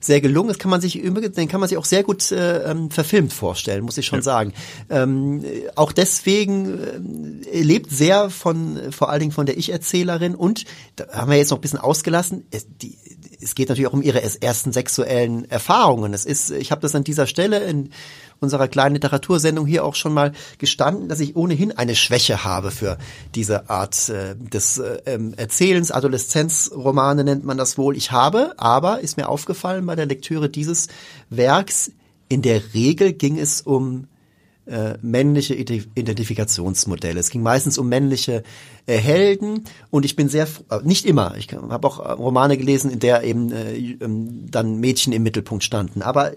sehr 0.00 0.20
gelungen. 0.20 0.48
Das 0.48 0.58
kann 0.58 0.70
man 0.70 0.80
sich 0.80 1.00
den 1.02 1.48
kann 1.48 1.60
man 1.60 1.68
sich 1.68 1.78
auch 1.78 1.84
sehr 1.84 2.02
gut 2.02 2.30
äh, 2.30 2.70
ähm, 2.70 2.90
verfilmt 2.90 3.32
vorstellen, 3.32 3.84
muss 3.84 3.98
ich 3.98 4.06
schon 4.06 4.20
ja. 4.20 4.22
sagen. 4.22 4.52
Ähm, 4.90 5.42
auch 5.74 5.92
deswegen 5.92 7.42
äh, 7.50 7.62
lebt 7.62 7.90
sehr 7.90 8.30
von, 8.30 8.92
vor 8.92 9.10
allen 9.10 9.20
Dingen 9.20 9.32
von 9.32 9.46
der 9.46 9.58
Ich-Erzählerin 9.58 10.34
und 10.34 10.64
da 10.96 11.08
haben 11.12 11.30
wir 11.30 11.38
jetzt 11.38 11.50
noch 11.50 11.58
ein 11.58 11.62
bisschen 11.62 11.80
ausgelassen. 11.80 12.46
Es, 12.50 12.66
die, 12.80 12.96
es 13.40 13.54
geht 13.54 13.68
natürlich 13.68 13.88
auch 13.88 13.92
um 13.94 14.02
ihre 14.02 14.22
ersten 14.22 14.72
sexuellen 14.72 15.50
Erfahrungen. 15.50 16.12
Es 16.12 16.24
ist, 16.24 16.50
ich 16.50 16.70
habe 16.70 16.80
das 16.80 16.94
an 16.94 17.04
dieser 17.04 17.26
Stelle 17.26 17.60
in 17.64 17.90
unserer 18.40 18.68
kleinen 18.68 18.94
Literatursendung 18.94 19.66
hier 19.66 19.84
auch 19.84 19.94
schon 19.94 20.14
mal 20.14 20.32
gestanden, 20.58 21.08
dass 21.08 21.20
ich 21.20 21.36
ohnehin 21.36 21.72
eine 21.72 21.96
Schwäche 21.96 22.44
habe 22.44 22.70
für 22.70 22.98
diese 23.34 23.68
Art 23.70 24.08
äh, 24.08 24.36
des 24.36 24.78
äh, 24.78 24.98
ähm, 25.06 25.34
Erzählens. 25.36 25.90
Adoleszenzromane 25.90 27.24
nennt 27.24 27.44
man 27.44 27.58
das 27.58 27.78
wohl. 27.78 27.96
Ich 27.96 28.12
habe, 28.12 28.54
aber 28.56 29.00
ist 29.00 29.16
mir 29.16 29.28
aufgefallen 29.28 29.86
bei 29.86 29.96
der 29.96 30.06
Lektüre 30.06 30.48
dieses 30.48 30.88
Werks, 31.30 31.92
in 32.28 32.42
der 32.42 32.74
Regel 32.74 33.12
ging 33.14 33.38
es 33.38 33.62
um 33.62 34.06
äh, 34.68 34.98
männliche 35.00 35.54
Identifikationsmodelle. 35.54 37.18
Es 37.18 37.30
ging 37.30 37.42
meistens 37.42 37.78
um 37.78 37.88
männliche 37.88 38.42
äh, 38.86 38.98
Helden 38.98 39.64
und 39.90 40.04
ich 40.04 40.14
bin 40.14 40.28
sehr 40.28 40.46
äh, 40.70 40.80
nicht 40.84 41.06
immer. 41.06 41.34
Ich 41.38 41.48
habe 41.52 41.88
auch 41.88 42.18
Romane 42.18 42.58
gelesen, 42.58 42.90
in 42.90 42.98
der 42.98 43.24
eben 43.24 43.50
äh, 43.50 43.76
ähm, 43.76 44.50
dann 44.50 44.78
Mädchen 44.78 45.14
im 45.14 45.22
Mittelpunkt 45.22 45.64
standen. 45.64 46.02
Aber 46.02 46.32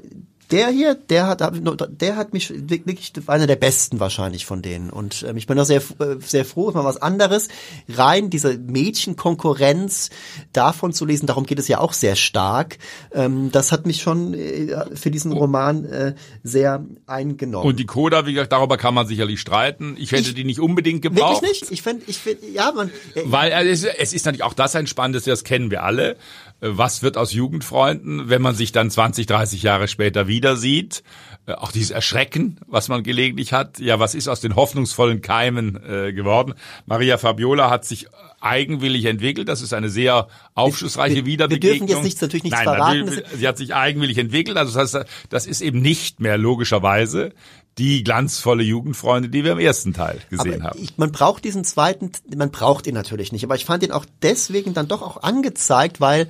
der 0.52 0.70
hier, 0.70 0.96
der 0.96 1.28
hat, 1.28 1.42
der 1.42 2.16
hat 2.16 2.34
mich 2.34 2.52
wirklich 2.70 3.14
einer 3.28 3.48
der 3.48 3.56
besten 3.56 4.00
wahrscheinlich 4.00 4.46
von 4.46 4.62
denen. 4.62 4.90
Und 4.90 5.26
ähm, 5.28 5.38
ich 5.38 5.48
bin 5.48 5.58
auch 5.60 5.66
sehr, 5.66 5.82
äh, 6.00 6.18
sehr 6.20 6.46
froh, 6.46 6.72
mal 6.72 6.84
was 6.84 7.02
anderes. 7.02 7.48
Rein 7.88 8.30
diese 8.30 8.58
Mädchenkonkurrenz 8.58 10.10
davon 10.54 10.94
zu 10.94 11.06
lesen, 11.06 11.26
darum 11.26 11.46
geht 11.46 11.60
es 11.60 11.68
ja 11.68 11.80
auch 11.80 11.94
sehr 11.94 12.16
stark. 12.16 12.78
Ähm, 13.14 13.52
das 13.52 13.72
hat 13.72 13.86
mich 13.86 14.02
schon 14.02 14.34
äh, 14.34 14.96
für 14.96 15.12
diesen 15.12 15.32
Roman 15.32 15.86
äh, 15.86 16.16
sehr 16.44 16.86
eingenommen. 17.08 17.68
Und 17.68 17.80
die 17.80 17.86
Coda, 17.86 18.26
wie 18.26 18.34
gesagt, 18.34 18.52
darüber 18.52 18.78
kann 18.78 18.94
man 18.94 19.08
sicherlich 19.08 19.40
streiten. 19.40 19.96
Ich 19.98 20.12
hätte 20.12 20.30
ich, 20.30 20.36
die 20.36 20.44
nicht 20.44 20.60
unbedingt 20.60 21.02
gebraucht. 21.02 21.42
Wirklich 21.42 21.62
nicht? 21.62 21.72
Ich 21.72 21.82
finde, 21.82 22.04
ich 22.08 22.18
finde, 22.18 22.48
ja, 22.48 22.72
man. 22.72 22.90
Äh, 23.16 23.22
Weil 23.26 23.52
äh, 23.52 23.70
es, 23.70 23.84
es 23.84 24.14
ist 24.14 24.26
natürlich 24.26 24.44
auch 24.44 24.54
das 24.54 24.76
ein 24.76 24.88
spannendes, 24.88 25.24
das 25.24 25.44
kennen 25.44 25.72
wir 25.72 25.84
alle 25.84 26.18
was 26.62 27.02
wird 27.02 27.18
aus 27.18 27.34
Jugendfreunden, 27.34 28.30
wenn 28.30 28.42
man 28.42 28.54
sich 28.54 28.72
dann 28.72 28.90
20, 28.90 29.26
30 29.26 29.64
Jahre 29.64 29.88
später 29.88 30.28
wieder 30.28 30.56
sieht. 30.56 31.04
Äh, 31.48 31.54
auch 31.54 31.72
dieses 31.72 31.90
Erschrecken, 31.90 32.60
was 32.68 32.88
man 32.88 33.02
gelegentlich 33.02 33.52
hat. 33.52 33.80
Ja, 33.80 34.00
was 34.00 34.14
ist 34.14 34.28
aus 34.28 34.42
den 34.42 34.56
hoffnungsvollen 34.56 35.22
Keimen 35.22 35.82
äh, 35.84 36.14
geworden? 36.14 36.54
Maria 36.86 37.18
Fabiola 37.18 37.72
hat 37.72 37.86
sich 37.86 38.08
eigenwillig 38.40 39.06
entwickelt. 39.06 39.50
Das 39.50 39.62
ist 39.62 39.74
eine 39.74 39.90
sehr 39.90 40.28
aufschlussreiche 40.54 41.16
wir, 41.16 41.26
Wiederbegegnung. 41.26 41.72
Wir 41.72 41.80
dürfen 41.80 41.96
jetzt 41.96 42.04
nichts, 42.04 42.22
natürlich 42.22 42.44
nichts 42.44 42.60
Nein, 42.60 42.66
verraten. 42.66 43.08
Will, 43.08 43.24
sie 43.36 43.48
hat 43.48 43.58
sich 43.58 43.74
eigenwillig 43.74 44.20
entwickelt. 44.20 44.58
Also 44.58 44.78
das 44.78 44.94
heißt, 44.94 45.06
das 45.30 45.48
ist 45.48 45.62
eben 45.62 45.82
nicht 45.82 46.20
mehr 46.20 46.38
logischerweise 46.38 47.34
die 47.78 48.04
glanzvolle 48.04 48.64
Jugendfreunde, 48.64 49.30
die 49.30 49.44
wir 49.44 49.54
im 49.54 49.60
ersten 49.60 49.94
Teil 49.94 50.20
gesehen 50.30 50.62
aber 50.62 50.72
haben. 50.72 50.80
Ich, 50.84 50.98
man 50.98 51.12
braucht 51.12 51.44
diesen 51.44 51.64
zweiten, 51.64 52.12
man 52.36 52.52
braucht 52.52 52.86
ihn 52.88 52.94
natürlich 52.94 53.32
nicht, 53.32 53.44
aber 53.44 53.56
ich 53.56 53.66
fand 53.66 53.84
ihn 53.84 53.92
auch 53.92 54.06
deswegen 54.22 54.74
dann 54.74 54.88
doch 54.88 55.02
auch 55.02 55.24
angezeigt, 55.24 56.02
weil 56.02 56.28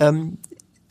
ähm, 0.00 0.38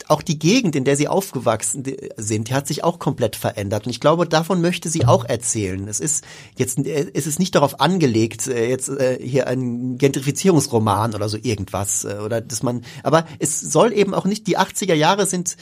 auch 0.08 0.22
die 0.22 0.38
Gegend, 0.38 0.74
in 0.74 0.84
der 0.84 0.96
sie 0.96 1.08
aufgewachsen 1.08 1.84
sind, 2.16 2.48
die 2.48 2.54
hat 2.54 2.66
sich 2.66 2.82
auch 2.82 2.98
komplett 2.98 3.36
verändert. 3.36 3.86
Und 3.86 3.90
ich 3.90 4.00
glaube, 4.00 4.26
davon 4.26 4.60
möchte 4.60 4.88
sie 4.88 5.04
auch 5.04 5.24
erzählen. 5.24 5.86
Es 5.86 6.00
ist 6.00 6.24
jetzt, 6.56 6.78
es 6.78 7.26
ist 7.26 7.38
nicht 7.38 7.54
darauf 7.54 7.80
angelegt, 7.80 8.46
äh, 8.46 8.68
jetzt 8.68 8.88
äh, 8.88 9.18
hier 9.20 9.46
ein 9.46 9.98
Gentrifizierungsroman 9.98 11.14
oder 11.14 11.28
so 11.28 11.36
irgendwas, 11.40 12.04
äh, 12.04 12.18
oder 12.24 12.40
dass 12.40 12.62
man, 12.62 12.82
aber 13.02 13.26
es 13.38 13.60
soll 13.60 13.92
eben 13.92 14.14
auch 14.14 14.24
nicht, 14.24 14.46
die 14.46 14.58
80er 14.58 14.94
Jahre 14.94 15.26
sind 15.26 15.56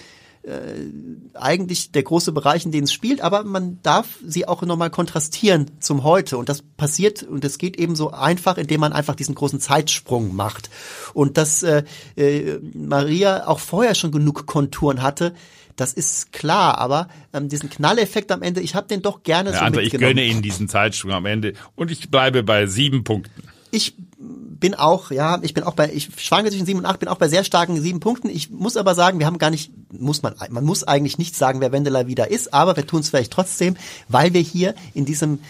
äh, 0.47 0.91
eigentlich 1.35 1.91
der 1.91 2.05
große 2.05 2.33
Bereich, 2.33 2.65
in 2.65 2.73
dem 2.73 2.85
es 2.85 2.93
spielt, 2.93 3.21
aber 3.21 3.43
man 3.43 3.79
darf 3.83 4.19
sie 4.25 4.47
auch 4.47 4.63
nochmal 4.63 4.91
kontrastieren 4.91 5.71
zum 5.81 6.05
Heute. 6.05 6.39
Und 6.39 6.49
das 6.49 6.63
passiert 6.63 7.23
und 7.25 7.45
es 7.45 7.59
geht 7.59 7.77
eben 7.77 7.97
so 7.97 8.13
einfach, 8.13 8.57
indem 8.57 8.81
man 8.81 8.93
einfach 8.93 9.17
diesen 9.17 9.35
großen 9.35 9.61
Zeitsprung 9.61 10.35
macht. 10.37 10.71
Und 11.15 11.37
dass 11.37 11.63
äh, 11.63 11.83
äh, 12.17 12.61
Maria 12.75 13.47
auch 13.47 13.59
vorher 13.59 13.95
schon 13.95 14.13
genug 14.13 14.47
Konturen 14.47 15.03
hatte, 15.03 15.35
das 15.75 15.93
ist 15.93 16.33
klar, 16.33 16.79
aber 16.79 17.09
ähm, 17.33 17.49
diesen 17.49 17.69
Knalleffekt 17.69 18.33
am 18.33 18.43
Ende, 18.43 18.61
ich 18.61 18.75
habe 18.75 18.89
den 18.89 19.03
doch 19.03 19.23
gerne 19.23 19.53
Herr 19.53 19.59
so 19.59 19.65
ich 19.67 19.93
mitgenommen. 19.93 20.17
gönne 20.17 20.27
Ihnen 20.27 20.43
diesen 20.43 20.69
Zeitsprung 20.69 21.13
am 21.13 21.27
Ende 21.27 21.53
und 21.75 21.91
ich 21.91 22.11
bleibe 22.11 22.43
bei 22.43 22.67
sieben 22.67 23.05
Punkten. 23.05 23.43
Ich 23.73 23.95
bin 24.27 24.75
auch, 24.75 25.11
ja, 25.11 25.39
ich 25.43 25.55
bin 25.55 25.65
auch 25.65 25.75
bei, 25.75 25.93
ich 25.93 26.09
schwanke 26.17 26.51
zwischen 26.51 26.67
sieben 26.67 26.79
und 26.79 26.87
acht, 26.87 26.99
bin 26.99 27.09
auch 27.09 27.19
bei 27.19 27.29
sehr 27.29 27.45
starken 27.45 27.81
sieben 27.81 28.01
Punkten. 28.01 28.29
Ich 28.29 28.51
muss 28.51 28.77
aber 28.77 28.95
sagen, 28.95 29.19
wir 29.19 29.27
haben 29.27 29.39
gar 29.39 29.51
nicht, 29.51 29.73
muss 29.93 30.23
man, 30.23 30.35
man 30.51 30.65
muss 30.65 30.85
eigentlich 30.85 31.19
nicht 31.19 31.37
sagen, 31.37 31.61
wer 31.61 31.73
Wendela 31.73 32.07
wieder 32.07 32.31
ist, 32.31 32.53
aber 32.55 32.77
wir 32.77 32.87
tun 32.87 33.01
es 33.01 33.11
vielleicht 33.11 33.33
trotzdem, 33.33 33.77
weil 34.09 34.33
wir 34.33 34.41
hier 34.41 34.75
in 34.95 35.05
diesem 35.05 35.41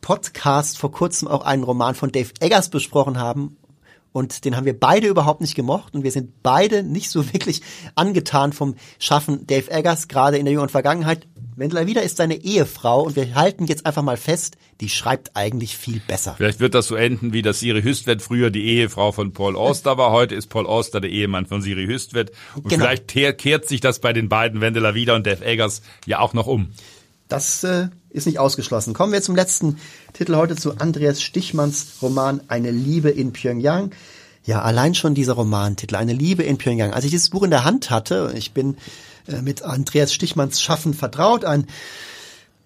Podcast 0.00 0.78
vor 0.78 0.92
kurzem 0.92 1.28
auch 1.28 1.44
einen 1.44 1.62
Roman 1.62 1.94
von 1.94 2.10
Dave 2.10 2.30
Eggers 2.40 2.68
besprochen 2.68 3.18
haben. 3.18 3.56
Und 4.12 4.44
den 4.44 4.56
haben 4.56 4.66
wir 4.66 4.78
beide 4.78 5.06
überhaupt 5.08 5.40
nicht 5.40 5.54
gemocht 5.54 5.94
und 5.94 6.04
wir 6.04 6.10
sind 6.10 6.42
beide 6.42 6.82
nicht 6.82 7.10
so 7.10 7.26
wirklich 7.32 7.62
angetan 7.94 8.52
vom 8.52 8.74
Schaffen 8.98 9.46
Dave 9.46 9.70
Eggers, 9.70 10.08
gerade 10.08 10.36
in 10.38 10.44
der 10.44 10.52
jüngeren 10.52 10.68
Vergangenheit. 10.68 11.26
Wendela 11.54 11.86
wieder 11.86 12.02
ist 12.02 12.16
seine 12.16 12.36
Ehefrau 12.36 13.02
und 13.02 13.14
wir 13.14 13.34
halten 13.34 13.66
jetzt 13.66 13.84
einfach 13.84 14.02
mal 14.02 14.16
fest, 14.16 14.56
die 14.80 14.88
schreibt 14.88 15.36
eigentlich 15.36 15.76
viel 15.76 16.00
besser. 16.00 16.34
Vielleicht 16.36 16.60
wird 16.60 16.74
das 16.74 16.86
so 16.86 16.94
enden, 16.94 17.34
wie 17.34 17.42
das 17.42 17.60
Siri 17.60 17.82
Hüstvedt 17.82 18.22
früher 18.22 18.50
die 18.50 18.64
Ehefrau 18.64 19.12
von 19.12 19.32
Paul 19.34 19.56
Auster 19.56 19.98
war. 19.98 20.12
Heute 20.12 20.34
ist 20.34 20.48
Paul 20.48 20.66
Auster 20.66 21.00
der 21.00 21.10
Ehemann 21.10 21.44
von 21.44 21.60
Siri 21.60 21.84
Hüstvedt. 21.86 22.32
Und 22.54 22.68
Genau. 22.68 22.86
vielleicht 22.86 23.38
kehrt 23.38 23.68
sich 23.68 23.80
das 23.80 24.00
bei 24.00 24.14
den 24.14 24.30
beiden 24.30 24.62
Wendela 24.62 24.94
wieder 24.94 25.14
und 25.14 25.26
Dave 25.26 25.44
Eggers 25.44 25.82
ja 26.06 26.20
auch 26.20 26.32
noch 26.32 26.46
um. 26.46 26.70
Das 27.32 27.64
äh, 27.64 27.88
ist 28.10 28.26
nicht 28.26 28.38
ausgeschlossen. 28.38 28.92
Kommen 28.92 29.10
wir 29.10 29.22
zum 29.22 29.34
letzten 29.34 29.78
Titel 30.12 30.36
heute 30.36 30.54
zu 30.54 30.76
Andreas 30.76 31.22
Stichmanns 31.22 31.86
Roman 32.02 32.42
Eine 32.48 32.70
Liebe 32.70 33.08
in 33.08 33.32
Pyongyang. 33.32 33.90
Ja, 34.44 34.60
allein 34.60 34.94
schon 34.94 35.14
dieser 35.14 35.32
Romantitel, 35.32 35.96
Eine 35.96 36.12
Liebe 36.12 36.42
in 36.42 36.58
Pyongyang. 36.58 36.92
Als 36.92 37.06
ich 37.06 37.10
dieses 37.10 37.30
Buch 37.30 37.42
in 37.42 37.50
der 37.50 37.64
Hand 37.64 37.88
hatte, 37.88 38.34
ich 38.36 38.52
bin 38.52 38.76
äh, 39.28 39.40
mit 39.40 39.62
Andreas 39.62 40.12
Stichmanns 40.12 40.60
Schaffen 40.60 40.92
vertraut, 40.92 41.46
ein 41.46 41.68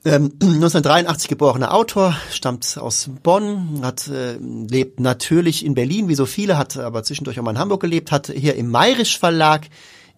ähm, 0.04 0.32
1983 0.42 1.28
geborener 1.28 1.72
Autor, 1.72 2.16
stammt 2.32 2.76
aus 2.76 3.08
Bonn, 3.22 3.82
hat 3.84 4.08
äh, 4.08 4.36
lebt 4.40 4.98
natürlich 4.98 5.64
in 5.64 5.74
Berlin, 5.74 6.08
wie 6.08 6.16
so 6.16 6.26
viele, 6.26 6.58
hat 6.58 6.76
aber 6.76 7.04
zwischendurch 7.04 7.38
auch 7.38 7.44
mal 7.44 7.52
in 7.52 7.60
Hamburg 7.60 7.82
gelebt, 7.82 8.10
hat 8.10 8.32
hier 8.34 8.56
im 8.56 8.68
Mayrisch 8.68 9.16
Verlag 9.16 9.68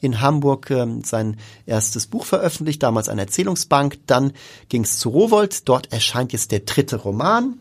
in 0.00 0.20
Hamburg 0.20 0.70
ähm, 0.70 1.02
sein 1.04 1.37
erstes 1.66 2.06
Buch 2.06 2.24
veröffentlicht, 2.24 2.82
damals 2.82 3.08
eine 3.08 3.22
Erzählungsbank. 3.22 3.98
Dann 4.06 4.32
ging 4.68 4.84
es 4.84 4.98
zu 4.98 5.11
Rowold, 5.11 5.68
dort 5.68 5.92
erscheint 5.92 6.32
jetzt 6.32 6.52
der 6.52 6.61
dritte 6.61 6.96
Roman. 6.96 7.61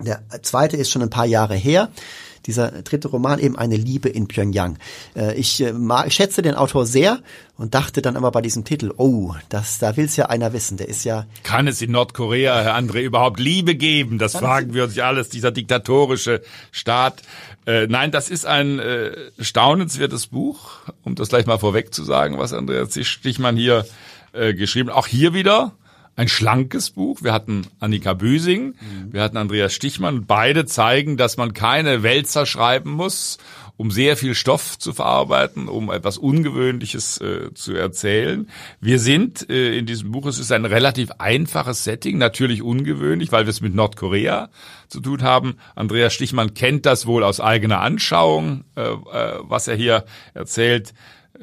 Der 0.00 0.22
zweite 0.42 0.76
ist 0.76 0.90
schon 0.90 1.02
ein 1.02 1.10
paar 1.10 1.26
Jahre 1.26 1.54
her. 1.54 1.90
Dieser 2.46 2.82
dritte 2.82 3.08
Roman 3.08 3.38
eben 3.38 3.56
eine 3.56 3.76
Liebe 3.76 4.08
in 4.08 4.28
Pyongyang. 4.28 4.78
Äh, 5.14 5.34
ich 5.34 5.60
äh, 5.60 5.72
mag, 5.72 6.06
ich 6.08 6.14
schätze 6.14 6.42
den 6.42 6.54
Autor 6.54 6.86
sehr 6.86 7.20
und 7.56 7.74
dachte 7.74 8.02
dann 8.02 8.16
immer 8.16 8.30
bei 8.30 8.40
diesem 8.40 8.64
Titel, 8.64 8.92
oh, 8.96 9.34
das, 9.48 9.78
da 9.78 9.96
will's 9.96 10.16
ja 10.16 10.26
einer 10.26 10.52
wissen. 10.52 10.76
Der 10.76 10.88
ist 10.88 11.04
ja 11.04 11.26
Kann 11.42 11.68
es 11.68 11.80
in 11.82 11.92
Nordkorea, 11.92 12.60
Herr 12.60 12.76
André, 12.76 13.02
überhaupt 13.02 13.38
Liebe 13.38 13.74
geben? 13.74 14.18
Das 14.18 14.32
fragen 14.36 14.74
wir 14.74 14.84
uns 14.84 14.96
ja 14.96 15.06
alles, 15.06 15.28
dieser 15.28 15.50
diktatorische 15.50 16.42
Staat. 16.70 17.22
Äh, 17.66 17.86
nein, 17.86 18.10
das 18.10 18.28
ist 18.28 18.46
ein 18.46 18.78
äh, 18.78 19.12
staunenswertes 19.38 20.26
Buch, 20.26 20.80
um 21.04 21.14
das 21.14 21.28
gleich 21.28 21.46
mal 21.46 21.58
vorweg 21.58 21.94
zu 21.94 22.02
sagen, 22.02 22.38
was 22.38 22.52
Andreas 22.52 22.98
Stichmann 23.06 23.56
hier 23.56 23.86
äh, 24.32 24.54
geschrieben 24.54 24.90
hat. 24.90 24.96
Auch 24.96 25.06
hier 25.06 25.34
wieder 25.34 25.72
ein 26.16 26.28
schlankes 26.28 26.90
Buch. 26.90 27.22
Wir 27.22 27.32
hatten 27.32 27.66
Annika 27.80 28.12
Büsing, 28.14 28.74
wir 29.10 29.22
hatten 29.22 29.36
Andreas 29.36 29.72
Stichmann. 29.72 30.26
Beide 30.26 30.66
zeigen, 30.66 31.16
dass 31.16 31.36
man 31.36 31.54
keine 31.54 32.02
Wälzer 32.02 32.44
schreiben 32.44 32.90
muss, 32.90 33.38
um 33.76 33.90
sehr 33.90 34.16
viel 34.16 34.34
Stoff 34.34 34.78
zu 34.78 34.92
verarbeiten, 34.92 35.68
um 35.68 35.90
etwas 35.90 36.18
Ungewöhnliches 36.18 37.20
äh, 37.20 37.52
zu 37.54 37.74
erzählen. 37.74 38.48
Wir 38.80 38.98
sind 38.98 39.48
äh, 39.48 39.76
in 39.78 39.86
diesem 39.86 40.12
Buch, 40.12 40.26
es 40.26 40.38
ist 40.38 40.52
ein 40.52 40.66
relativ 40.66 41.10
einfaches 41.18 41.82
Setting, 41.84 42.18
natürlich 42.18 42.62
ungewöhnlich, 42.62 43.32
weil 43.32 43.46
wir 43.46 43.50
es 43.50 43.60
mit 43.60 43.74
Nordkorea 43.74 44.50
zu 44.88 45.00
tun 45.00 45.22
haben. 45.22 45.56
Andreas 45.74 46.12
Stichmann 46.12 46.54
kennt 46.54 46.84
das 46.86 47.06
wohl 47.06 47.24
aus 47.24 47.40
eigener 47.40 47.80
Anschauung, 47.80 48.64
äh, 48.76 48.82
äh, 48.82 49.38
was 49.40 49.66
er 49.66 49.76
hier 49.76 50.04
erzählt. 50.34 50.92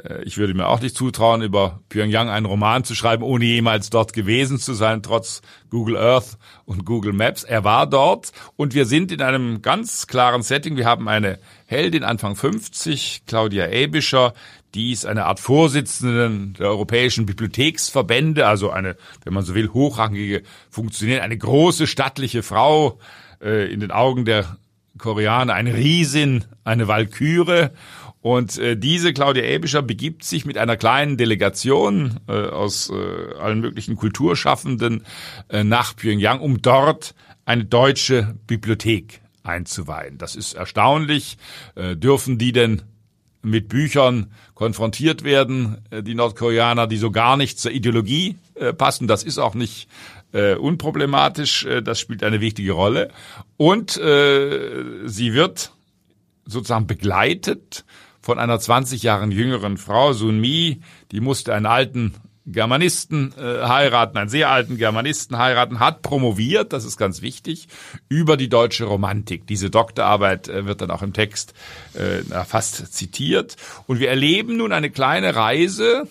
Äh, 0.04 0.24
Ich 0.24 0.38
würde 0.38 0.54
mir 0.54 0.68
auch 0.68 0.82
nicht 0.82 0.96
zutrauen, 0.96 1.42
über 1.42 1.80
Pyongyang 1.90 2.30
einen 2.30 2.46
Roman 2.46 2.84
zu 2.84 2.96
schreiben, 2.96 3.24
ohne 3.24 3.46
jemals 3.46 3.90
dort 3.90 4.14
gewesen 4.14 4.60
zu 4.60 4.74
sein, 4.74 5.04
trotz 5.04 5.42
Google 5.70 5.98
Earth 5.98 6.38
und 6.66 6.86
Google 6.86 7.14
Maps. 7.14 7.44
Er 7.44 7.64
war 7.64 7.88
dort 7.88 8.32
und 8.56 8.74
wir 8.74 8.86
sind 8.86 9.12
in 9.12 9.22
einem 9.22 9.62
ganz 9.62 10.08
klaren 10.08 10.42
Setting. 10.42 10.78
Wir 10.78 10.86
haben 10.86 11.08
eine 11.08 11.40
Heldin 11.66 12.04
Anfang 12.04 12.36
50, 12.36 13.24
Claudia 13.28 13.70
Ebischer, 13.70 14.34
die 14.76 14.92
ist 14.92 15.06
eine 15.06 15.26
Art 15.26 15.40
Vorsitzende 15.40 16.54
der 16.60 16.68
europäischen 16.68 17.26
Bibliotheksverbände, 17.26 18.46
also 18.46 18.70
eine, 18.70 18.98
wenn 19.24 19.34
man 19.34 19.44
so 19.44 19.56
will, 19.56 19.70
hochrangige 19.74 20.44
Funktionärin, 20.70 21.24
eine 21.24 21.38
große 21.38 21.88
stattliche 21.88 22.44
Frau 22.44 23.00
äh, 23.42 23.72
in 23.72 23.80
den 23.80 23.92
Augen 23.92 24.26
der 24.26 24.58
Koreaner, 24.98 25.54
eine 25.54 25.74
Riesin, 25.74 26.46
eine 26.64 26.88
Walküre. 26.88 27.72
Und 28.22 28.58
äh, 28.58 28.76
diese 28.76 29.14
Claudia 29.14 29.44
Ebischer 29.44 29.82
begibt 29.82 30.24
sich 30.24 30.46
mit 30.46 30.58
einer 30.58 30.76
kleinen 30.76 31.16
Delegation 31.16 32.20
äh, 32.28 32.34
aus 32.34 32.90
äh, 32.90 33.36
allen 33.40 33.62
möglichen 33.62 33.96
Kulturschaffenden 33.96 35.06
äh, 35.50 35.64
nach 35.64 35.96
Pyongyang, 35.96 36.42
um 36.42 36.62
dort 36.62 37.16
eine 37.46 37.66
deutsche 37.66 38.36
Bibliothek 38.46 39.22
einzuweihen. 39.44 40.18
Das 40.18 40.36
ist 40.36 40.54
erstaunlich. 40.54 41.38
Äh, 41.76 41.96
dürfen 41.96 42.38
die 42.38 42.52
denn 42.52 42.82
mit 43.42 43.70
Büchern 43.70 44.32
konfrontiert 44.54 45.24
werden, 45.24 45.78
äh, 45.90 46.04
die 46.04 46.16
Nordkoreaner, 46.16 46.88
die 46.88 46.98
so 46.98 47.12
gar 47.12 47.38
nicht 47.38 47.58
zur 47.58 47.72
Ideologie 47.72 48.38
äh, 48.56 48.74
passen. 48.74 49.08
Das 49.08 49.24
ist 49.24 49.38
auch 49.38 49.56
nicht 49.56 49.88
äh, 50.34 50.56
unproblematisch. 50.56 51.66
Äh, 51.66 51.82
das 51.82 52.00
spielt 52.02 52.24
eine 52.24 52.42
wichtige 52.42 52.74
Rolle. 52.74 53.12
Und 53.56 53.98
äh, 53.98 55.06
sie 55.06 55.34
wird 55.34 55.72
sozusagen 56.46 56.88
begleitet 56.88 57.86
von 58.30 58.38
einer 58.38 58.60
20 58.60 59.02
Jahren 59.02 59.32
jüngeren 59.32 59.78
Frau, 59.78 60.14
Sun 60.14 60.40
Mi, 60.40 60.82
die 61.12 61.20
musste 61.20 61.52
einen 61.52 61.66
alten 61.66 62.14
Germanisten 62.46 63.34
äh, 63.40 63.64
heiraten, 63.68 64.20
einen 64.20 64.30
sehr 64.30 64.52
alten 64.52 64.78
Germanisten 64.78 65.40
heiraten, 65.40 65.80
hat 65.80 66.04
promoviert, 66.04 66.72
das 66.72 66.86
ist 66.86 66.98
ganz 66.98 67.24
wichtig, 67.24 67.70
über 68.08 68.38
die 68.38 68.48
deutsche 68.48 68.86
Romantik. 68.86 69.48
Diese 69.48 69.72
Doktorarbeit 69.72 70.48
äh, 70.48 70.68
wird 70.68 70.82
dann 70.82 70.92
auch 70.92 71.02
im 71.02 71.14
Text 71.14 71.56
äh, 71.96 72.22
fast 72.46 72.94
zitiert. 72.94 73.56
Und 73.88 74.00
wir 74.00 74.10
erleben 74.10 74.58
nun 74.58 74.74
eine 74.74 74.92
kleine 74.92 75.36
Reise 75.36 76.08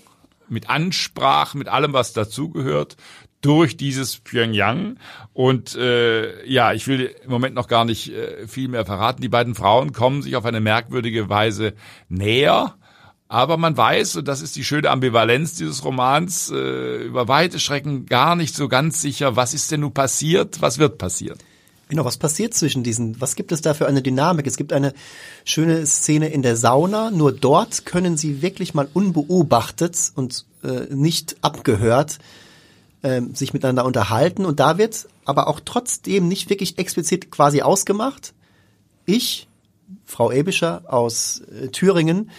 mit 0.49 0.69
Ansprache, 0.69 1.57
mit 1.57 1.69
allem, 1.69 1.93
was 1.93 2.15
dazugehört, 2.15 2.97
durch 3.41 3.77
dieses 3.77 4.19
Pyongyang. 4.19 4.99
Und 5.33 5.77
äh, 5.77 6.47
ja, 6.47 6.73
ich 6.73 6.87
will 6.89 7.15
im 7.25 7.31
Moment 7.31 7.55
noch 7.55 7.69
gar 7.69 7.85
nicht 7.85 8.13
äh, 8.13 8.47
viel 8.47 8.69
mehr 8.69 8.85
verraten. 8.85 9.23
Die 9.23 9.29
beiden 9.29 9.55
Frauen 9.55 9.93
kommen 9.93 10.23
sich 10.23 10.37
auf 10.37 10.45
eine 10.45 10.61
merkwürdige 10.61 11.29
Weise 11.29 11.75
näher. 12.09 12.75
Aber 13.29 13.59
man 13.59 13.77
weiß, 13.77 14.17
und 14.17 14.29
das 14.29 14.41
ist 14.41 14.57
die 14.57 14.65
schöne 14.65 14.89
Ambivalenz 14.89 15.55
dieses 15.55 15.85
Romans, 15.85 16.51
äh, 16.51 17.05
über 17.05 17.29
weite 17.29 17.61
Strecken 17.61 18.07
gar 18.07 18.37
nicht 18.37 18.57
so 18.57 18.69
ganz 18.69 19.03
sicher, 19.03 19.37
was 19.37 19.53
ist 19.53 19.71
denn 19.71 19.81
nun 19.81 19.93
passiert, 19.93 20.63
was 20.63 20.79
wird 20.79 20.97
passieren. 20.97 21.39
Genau, 21.91 22.05
was 22.05 22.17
passiert 22.17 22.55
zwischen 22.55 22.83
diesen? 22.83 23.21
Was 23.21 23.35
gibt 23.35 23.53
es 23.53 23.63
da 23.63 23.73
für 23.73 23.87
eine 23.87 24.03
Dynamik? 24.03 24.47
Es 24.47 24.57
gibt 24.57 24.73
eine 24.73 24.93
schöne 25.45 25.87
Szene 25.87 26.29
in 26.29 26.43
der 26.43 26.57
Sauna. 26.57 27.11
Nur 27.11 27.33
dort 27.33 27.87
können 27.87 28.17
sie 28.17 28.43
wirklich 28.43 28.75
mal 28.75 28.89
unbeobachtet 28.93 30.13
und 30.15 30.45
äh, 30.63 30.95
nicht 30.95 31.37
abgehört 31.41 32.19
ähm, 33.03 33.35
sich 33.35 33.53
miteinander 33.53 33.85
unterhalten. 33.85 34.45
Und 34.45 34.61
da 34.61 34.79
wird 34.79 35.07
aber 35.25 35.49
auch 35.49 35.61
trotzdem 35.65 36.29
nicht 36.29 36.51
wirklich 36.51 36.79
explizit 36.79 37.31
quasi 37.31 37.63
ausgemacht. 37.63 38.35
Ich, 39.07 39.49
Frau 40.05 40.33
Ebischer 40.33 40.83
aus 40.87 41.41
äh, 41.41 41.69
Thüringen, 41.69 42.31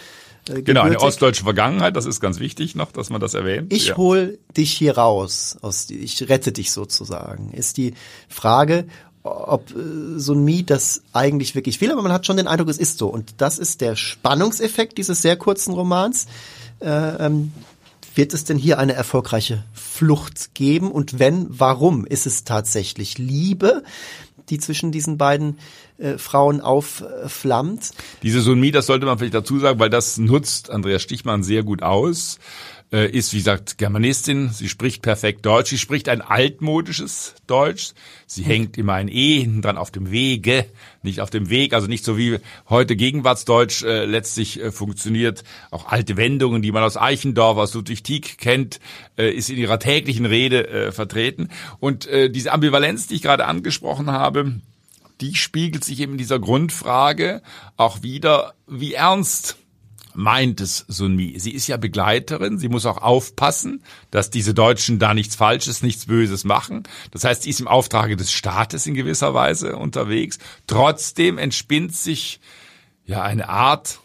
äh, 0.48 0.62
Genau, 0.62 0.82
eine 0.82 1.00
ostdeutsche 1.00 1.44
Vergangenheit, 1.44 1.96
das 1.96 2.06
ist 2.06 2.20
ganz 2.20 2.40
wichtig 2.40 2.74
noch, 2.74 2.92
dass 2.92 3.10
man 3.10 3.20
das 3.20 3.34
erwähnt. 3.34 3.72
ich 3.72 3.88
Ja. 3.88 3.96
hol 3.96 4.38
dich 4.56 4.72
hier 4.72 4.96
raus, 4.96 5.56
aus, 5.60 5.90
ich 5.90 6.28
rette 6.28 6.52
dich 6.52 6.72
sozusagen, 6.72 7.52
ist 7.52 7.76
die 7.76 7.94
Frage, 8.28 8.86
ob 9.22 9.70
äh, 9.70 10.18
so 10.18 10.32
ein 10.32 10.44
Mie 10.44 10.62
das 10.62 11.02
eigentlich 11.12 11.54
wirklich 11.54 11.80
will, 11.80 11.92
aber 11.92 12.02
man 12.02 12.12
hat 12.12 12.26
schon 12.26 12.36
den 12.36 12.46
Eindruck, 12.46 12.68
es 12.68 12.78
ist 12.78 12.98
so. 12.98 13.08
Und 13.08 13.34
das 13.38 13.58
ist 13.58 13.80
der 13.80 13.96
Spannungseffekt 13.96 14.96
dieses 14.98 15.20
sehr 15.22 15.36
kurzen 15.36 15.74
Romans. 15.74 16.26
Äh, 16.80 17.26
ähm, 17.26 17.52
wird 18.14 18.34
es 18.34 18.44
denn 18.44 18.58
hier 18.58 18.78
eine 18.78 18.94
erfolgreiche 18.94 19.64
Flucht 19.72 20.54
geben? 20.54 20.90
Und 20.90 21.18
wenn, 21.18 21.46
warum? 21.48 22.04
Ist 22.04 22.26
es 22.26 22.44
tatsächlich 22.44 23.18
Liebe, 23.18 23.82
die 24.48 24.58
zwischen 24.58 24.92
diesen 24.92 25.16
beiden 25.16 25.58
äh, 25.98 26.18
Frauen 26.18 26.60
aufflammt? 26.60 27.92
Diese 28.22 28.40
Sunmi, 28.40 28.70
das 28.72 28.86
sollte 28.86 29.06
man 29.06 29.18
vielleicht 29.18 29.34
dazu 29.34 29.58
sagen, 29.58 29.78
weil 29.78 29.90
das 29.90 30.18
nutzt 30.18 30.70
Andreas 30.70 31.02
Stichmann 31.02 31.42
sehr 31.42 31.62
gut 31.62 31.82
aus. 31.82 32.38
Äh, 32.92 33.08
ist, 33.10 33.32
wie 33.32 33.38
gesagt, 33.38 33.78
Germanistin. 33.78 34.50
Sie 34.50 34.68
spricht 34.68 35.02
perfekt 35.02 35.46
Deutsch. 35.46 35.70
Sie 35.70 35.78
spricht 35.78 36.08
ein 36.08 36.22
altmodisches 36.22 37.34
Deutsch. 37.46 37.92
Sie 38.26 38.42
hängt 38.42 38.76
immer 38.78 38.94
ein 38.94 39.08
E 39.08 39.46
dran 39.60 39.78
auf 39.78 39.90
dem 39.90 40.10
Wege, 40.10 40.66
nicht 41.02 41.20
auf 41.20 41.30
dem 41.30 41.50
Weg. 41.50 41.72
Also 41.72 41.86
nicht 41.86 42.04
so 42.04 42.18
wie 42.18 42.38
heute 42.68 42.96
Gegenwartsdeutsch 42.96 43.82
äh, 43.82 44.04
letztlich 44.04 44.60
äh, 44.60 44.72
funktioniert. 44.72 45.44
Auch 45.70 45.86
alte 45.86 46.16
Wendungen, 46.16 46.62
die 46.62 46.72
man 46.72 46.82
aus 46.82 46.96
Eichendorf, 46.96 47.58
aus 47.58 47.74
Ludwig 47.74 48.02
Tieck 48.02 48.38
kennt, 48.38 48.80
äh, 49.16 49.30
ist 49.30 49.50
in 49.50 49.56
ihrer 49.56 49.78
täglichen 49.78 50.26
Rede 50.26 50.68
äh, 50.68 50.92
vertreten. 50.92 51.50
Und 51.78 52.06
äh, 52.06 52.30
diese 52.30 52.52
Ambivalenz, 52.52 53.06
die 53.06 53.14
ich 53.14 53.22
gerade 53.22 53.46
angesprochen 53.46 54.10
habe, 54.10 54.60
die 55.20 55.34
spiegelt 55.34 55.84
sich 55.84 56.00
eben 56.00 56.12
in 56.12 56.18
dieser 56.18 56.38
Grundfrage 56.38 57.42
auch 57.76 58.02
wieder, 58.02 58.54
wie 58.66 58.94
ernst 58.94 59.59
meint 60.20 60.60
es 60.60 60.84
Sunmi. 60.86 61.38
Sie 61.38 61.52
ist 61.52 61.66
ja 61.66 61.76
Begleiterin, 61.76 62.58
sie 62.58 62.68
muss 62.68 62.86
auch 62.86 62.98
aufpassen, 62.98 63.82
dass 64.10 64.30
diese 64.30 64.54
Deutschen 64.54 64.98
da 64.98 65.14
nichts 65.14 65.34
Falsches, 65.34 65.82
nichts 65.82 66.06
Böses 66.06 66.44
machen. 66.44 66.84
Das 67.10 67.24
heißt, 67.24 67.42
sie 67.42 67.50
ist 67.50 67.60
im 67.60 67.68
Auftrage 67.68 68.16
des 68.16 68.30
Staates 68.30 68.86
in 68.86 68.94
gewisser 68.94 69.34
Weise 69.34 69.76
unterwegs. 69.76 70.38
Trotzdem 70.66 71.38
entspinnt 71.38 71.96
sich 71.96 72.40
ja 73.04 73.22
eine 73.22 73.48
Art 73.48 74.00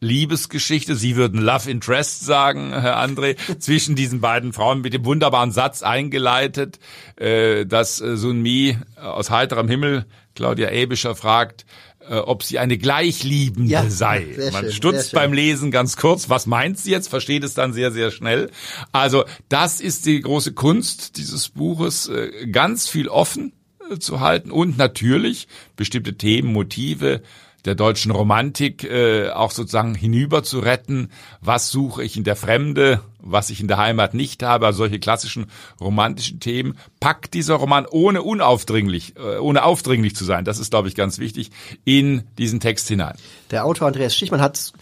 Liebesgeschichte, 0.00 0.94
Sie 0.94 1.16
würden 1.16 1.40
Love 1.40 1.68
Interest 1.68 2.24
sagen, 2.24 2.70
Herr 2.80 3.02
André, 3.02 3.36
zwischen 3.58 3.96
diesen 3.96 4.20
beiden 4.20 4.52
Frauen 4.52 4.80
mit 4.80 4.94
dem 4.94 5.04
wunderbaren 5.04 5.50
Satz 5.50 5.82
eingeleitet, 5.82 6.78
äh, 7.16 7.66
dass 7.66 8.00
äh, 8.00 8.16
Sunmi 8.16 8.78
aus 8.96 9.30
heiterem 9.30 9.68
Himmel 9.68 10.06
Claudia 10.34 10.70
Ebischer 10.70 11.16
fragt, 11.16 11.66
äh, 12.08 12.18
ob 12.18 12.42
sie 12.42 12.58
eine 12.58 12.78
Gleichliebende 12.78 13.70
ja, 13.70 13.88
sei. 13.88 14.26
Man 14.52 14.64
schön, 14.64 14.72
stutzt 14.72 15.12
beim 15.12 15.32
Lesen 15.32 15.70
ganz 15.70 15.96
kurz, 15.96 16.30
was 16.30 16.46
meint 16.46 16.78
sie 16.78 16.90
jetzt, 16.90 17.08
versteht 17.08 17.44
es 17.44 17.54
dann 17.54 17.72
sehr, 17.72 17.92
sehr 17.92 18.10
schnell. 18.10 18.50
Also 18.92 19.24
das 19.48 19.80
ist 19.80 20.06
die 20.06 20.20
große 20.20 20.52
Kunst 20.52 21.16
dieses 21.16 21.48
Buches, 21.50 22.08
äh, 22.08 22.46
ganz 22.48 22.88
viel 22.88 23.08
offen 23.08 23.52
äh, 23.90 23.98
zu 23.98 24.20
halten 24.20 24.50
und 24.50 24.78
natürlich 24.78 25.48
bestimmte 25.76 26.16
Themen, 26.16 26.52
Motive, 26.52 27.22
der 27.64 27.74
deutschen 27.74 28.12
Romantik 28.12 28.84
äh, 28.84 29.30
auch 29.30 29.50
sozusagen 29.50 29.94
hinüber 29.94 30.42
zu 30.42 30.60
retten. 30.60 31.10
Was 31.40 31.70
suche 31.70 32.02
ich 32.02 32.16
in 32.16 32.24
der 32.24 32.36
Fremde, 32.36 33.00
was 33.20 33.50
ich 33.50 33.60
in 33.60 33.68
der 33.68 33.78
Heimat 33.78 34.14
nicht 34.14 34.42
habe, 34.42 34.66
also 34.66 34.78
solche 34.78 34.98
klassischen 34.98 35.46
romantischen 35.80 36.40
Themen, 36.40 36.78
packt 37.00 37.34
dieser 37.34 37.54
Roman 37.54 37.86
ohne 37.86 38.22
unaufdringlich, 38.22 39.16
äh, 39.16 39.38
ohne 39.38 39.64
aufdringlich 39.64 40.14
zu 40.14 40.24
sein, 40.24 40.44
das 40.44 40.58
ist, 40.58 40.70
glaube 40.70 40.88
ich, 40.88 40.94
ganz 40.94 41.18
wichtig, 41.18 41.50
in 41.84 42.24
diesen 42.38 42.60
Text 42.60 42.88
hinein. 42.88 43.16
Der 43.50 43.64
Autor 43.64 43.88
Andreas 43.88 44.14
Stichmann 44.14 44.40
hat 44.40 44.72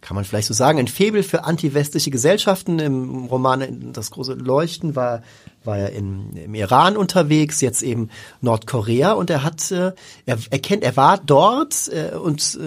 kann 0.00 0.14
man 0.14 0.24
vielleicht 0.24 0.48
so 0.48 0.54
sagen, 0.54 0.78
ein 0.78 0.88
Febel 0.88 1.22
für 1.22 1.44
antiwestliche 1.44 2.10
Gesellschaften. 2.10 2.78
Im 2.78 3.26
Roman 3.26 3.92
Das 3.92 4.10
große 4.10 4.34
Leuchten 4.34 4.96
war 4.96 5.22
war 5.64 5.78
er 5.78 5.92
in, 5.92 6.34
im 6.34 6.54
Iran 6.54 6.96
unterwegs, 6.96 7.60
jetzt 7.60 7.82
eben 7.82 8.10
Nordkorea 8.40 9.12
und 9.12 9.30
er 9.30 9.42
hat, 9.42 9.70
äh, 9.70 9.92
er, 10.24 10.38
er 10.50 10.58
kennt, 10.58 10.82
er 10.82 10.96
war 10.96 11.18
dort 11.18 11.88
äh, 11.88 12.16
und 12.16 12.58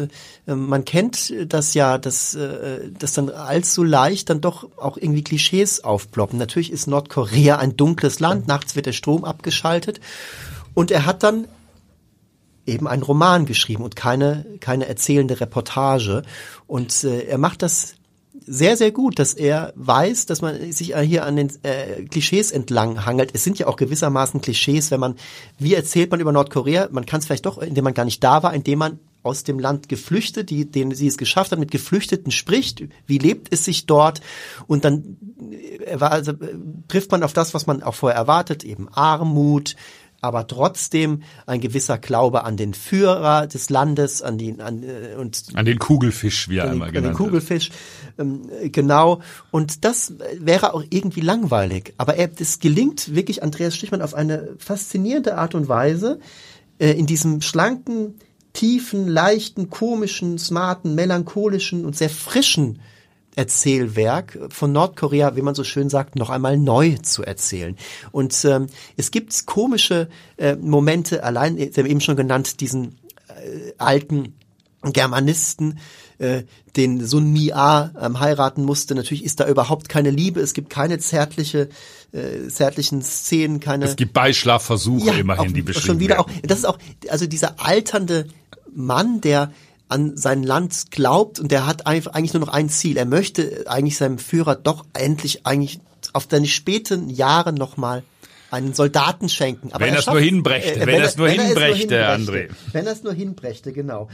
äh, 0.46 0.54
man 0.54 0.86
kennt 0.86 1.34
das 1.52 1.74
ja, 1.74 1.98
dass, 1.98 2.36
äh, 2.36 2.92
dass 2.98 3.14
dann 3.14 3.30
allzu 3.30 3.84
leicht 3.84 4.30
dann 4.30 4.40
doch 4.40 4.70
auch 4.78 4.98
irgendwie 4.98 5.24
Klischees 5.24 5.84
aufploppen. 5.84 6.38
Natürlich 6.38 6.72
ist 6.72 6.88
Nordkorea 6.88 7.58
ein 7.58 7.76
dunkles 7.76 8.20
Land, 8.20 8.48
nachts 8.48 8.76
wird 8.76 8.86
der 8.86 8.94
Strom 8.94 9.26
abgeschaltet 9.26 10.00
und 10.74 10.92
er 10.92 11.06
hat 11.06 11.24
dann 11.24 11.48
eben 12.68 12.88
einen 12.88 13.02
Roman 13.04 13.46
geschrieben 13.46 13.84
und 13.84 13.96
keine, 13.96 14.46
keine 14.60 14.88
erzählende 14.88 15.40
Reportage. 15.40 16.24
Und 16.72 17.04
äh, 17.04 17.24
er 17.26 17.38
macht 17.38 17.64
das 17.64 17.96
sehr, 18.46 18.78
sehr 18.78 18.94
gut, 18.94 19.20
dass 19.20 19.34
er 19.34 19.74
weiß, 19.76 20.26
dass 20.26 20.42
man 20.42 20.72
sich 20.72 20.96
hier 20.96 21.26
an 21.26 21.36
den 21.36 21.52
äh, 21.64 22.04
Klischees 22.04 22.50
entlang 22.50 23.06
hangelt. 23.06 23.32
Es 23.34 23.44
sind 23.44 23.60
ja 23.60 23.68
auch 23.68 23.76
gewissermaßen 23.76 24.40
Klischees, 24.40 24.90
wenn 24.90 25.02
man, 25.02 25.16
wie 25.60 25.74
erzählt 25.74 26.12
man 26.12 26.22
über 26.22 26.32
Nordkorea? 26.32 26.88
Man 26.90 27.06
kann 27.06 27.20
es 27.20 27.26
vielleicht 27.26 27.46
doch, 27.46 27.58
indem 27.58 27.84
man 27.84 27.94
gar 27.94 28.06
nicht 28.06 28.24
da 28.24 28.42
war, 28.42 28.54
indem 28.54 28.80
man 28.80 29.00
aus 29.22 29.44
dem 29.44 29.60
Land 29.60 29.90
geflüchtet, 29.90 30.50
die, 30.50 30.72
denen 30.72 30.96
sie 30.96 31.08
es 31.08 31.18
geschafft 31.18 31.52
hat, 31.52 31.60
mit 31.60 31.72
Geflüchteten 31.72 32.32
spricht. 32.32 32.82
Wie 33.06 33.18
lebt 33.18 33.54
es 33.54 33.66
sich 33.66 33.86
dort? 33.86 34.22
Und 34.66 34.86
dann 34.86 35.18
äh, 35.86 35.98
also, 36.00 36.32
äh, 36.32 36.56
trifft 36.88 37.12
man 37.12 37.22
auf 37.24 37.34
das, 37.34 37.54
was 37.54 37.68
man 37.68 37.84
auch 37.84 37.96
vorher 37.96 38.18
erwartet, 38.18 38.64
eben 38.64 38.88
Armut, 38.88 39.76
aber 40.22 40.46
trotzdem 40.46 41.24
ein 41.48 41.60
gewisser 41.60 41.98
Glaube 41.98 42.44
an 42.44 42.56
den 42.56 42.76
Führer 42.76 43.48
des 43.48 43.72
Landes, 43.72 44.22
an 44.22 44.38
den 44.38 44.62
an, 44.62 44.84
äh, 44.84 45.16
und 45.18 45.44
an 45.54 45.66
den 45.66 45.80
Kugelfisch, 45.80 46.48
wie 46.48 46.58
er 46.58 46.70
einmal 46.70 46.92
genannt 46.92 47.08
An 47.08 47.14
den 47.14 47.18
Kugelfisch, 47.18 47.72
ähm, 48.20 48.44
genau. 48.72 49.22
Und 49.50 49.84
das 49.84 50.14
wäre 50.40 50.76
auch 50.76 50.84
irgendwie 50.90 51.22
langweilig. 51.22 51.94
Aber 51.98 52.16
er, 52.16 52.28
das 52.28 52.60
gelingt 52.60 53.16
wirklich 53.16 53.42
Andreas 53.42 53.76
Stichmann 53.76 54.04
auf 54.04 54.14
eine 54.14 54.50
faszinierende 54.60 55.38
Art 55.38 55.56
und 55.56 55.68
Weise 55.68 56.20
äh, 56.78 56.92
in 56.92 57.08
diesem 57.08 57.42
schlanken, 57.42 58.16
tiefen, 58.54 59.08
leichten, 59.08 59.72
komischen, 59.72 60.38
smarten, 60.38 60.94
melancholischen 60.94 61.84
und 61.84 61.98
sehr 61.98 62.10
frischen 62.10 62.80
Erzählwerk 63.36 64.38
von 64.50 64.72
Nordkorea, 64.72 65.36
wie 65.36 65.42
man 65.42 65.56
so 65.56 65.64
schön 65.64 65.90
sagt, 65.90 66.16
noch 66.16 66.30
einmal 66.30 66.58
neu 66.58 66.98
zu 67.02 67.24
erzählen. 67.24 67.78
Und 68.12 68.44
ähm, 68.46 68.68
es 68.98 69.12
gibt 69.12 69.46
komische 69.46 70.10
äh, 70.38 70.56
Momente, 70.56 71.24
allein, 71.24 71.58
Sie 71.58 71.72
haben 71.78 71.86
eben 71.86 72.02
schon 72.02 72.18
genannt, 72.18 72.60
diesen 72.60 73.00
äh, 73.28 73.72
alten 73.78 74.34
Germanisten, 74.84 75.80
äh, 76.18 76.44
den 76.76 77.06
Sun 77.06 77.32
Mi-a 77.32 77.92
ähm, 78.00 78.20
heiraten 78.20 78.64
musste. 78.64 78.96
Natürlich 78.96 79.24
ist 79.24 79.40
da 79.40 79.48
überhaupt 79.48 79.90
keine 79.90 80.10
Liebe, 80.10 80.40
es 80.40 80.54
gibt 80.54 80.70
keine 80.70 81.00
zärtliche, 81.00 81.70
äh, 82.12 82.48
zärtlichen 82.48 83.02
Szenen, 83.02 83.60
keine. 83.60 83.86
Es 83.86 83.96
gibt 83.96 84.14
Beischlafversuche 84.14 85.08
ja, 85.08 85.14
immerhin, 85.14 85.50
auch, 85.50 85.54
die 85.54 85.62
beschrieben 85.62 85.86
schon 85.86 86.00
wieder 86.00 86.18
werden. 86.18 86.32
auch. 86.32 86.48
Das 86.48 86.60
ist 86.60 86.66
auch, 86.66 86.80
also 87.10 87.28
dieser 87.28 87.60
alternde 87.60 88.28
Mann, 88.74 89.22
der 89.22 89.52
an 89.92 90.16
sein 90.16 90.44
Land 90.44 90.92
glaubt 90.92 91.40
und 91.40 91.52
der 91.52 91.66
hat 91.66 91.86
eigentlich 91.86 92.34
nur 92.34 92.42
noch 92.42 92.54
ein 92.54 92.70
Ziel. 92.70 92.98
Er 92.98 93.06
möchte 93.06 93.66
eigentlich 93.68 93.98
seinem 93.98 94.18
Führer 94.18 94.56
doch 94.56 94.86
endlich 94.94 95.46
eigentlich 95.46 95.80
auf 96.14 96.28
seine 96.30 96.48
späten 96.48 97.10
Jahre 97.10 97.54
nochmal 97.54 98.04
einen 98.50 98.74
Soldaten 98.74 99.30
schenken. 99.30 99.72
Aber 99.72 99.86
wenn 99.86 99.94
er 99.94 100.00
es 100.00 100.08
nur 100.08 100.20
hinbrächte, 100.20 100.76
äh, 100.76 100.80
wenn, 100.82 100.88
wenn 100.88 101.02
er 101.02 101.08
es 101.08 101.18
nur 101.18 101.30
hinbrächte, 101.30 102.10
André. 102.10 102.50
Wenn 102.72 102.86
er 102.86 102.94
es 102.94 103.04
nur 103.04 103.14
hinbrächte, 103.14 103.72
genau. 103.72 104.10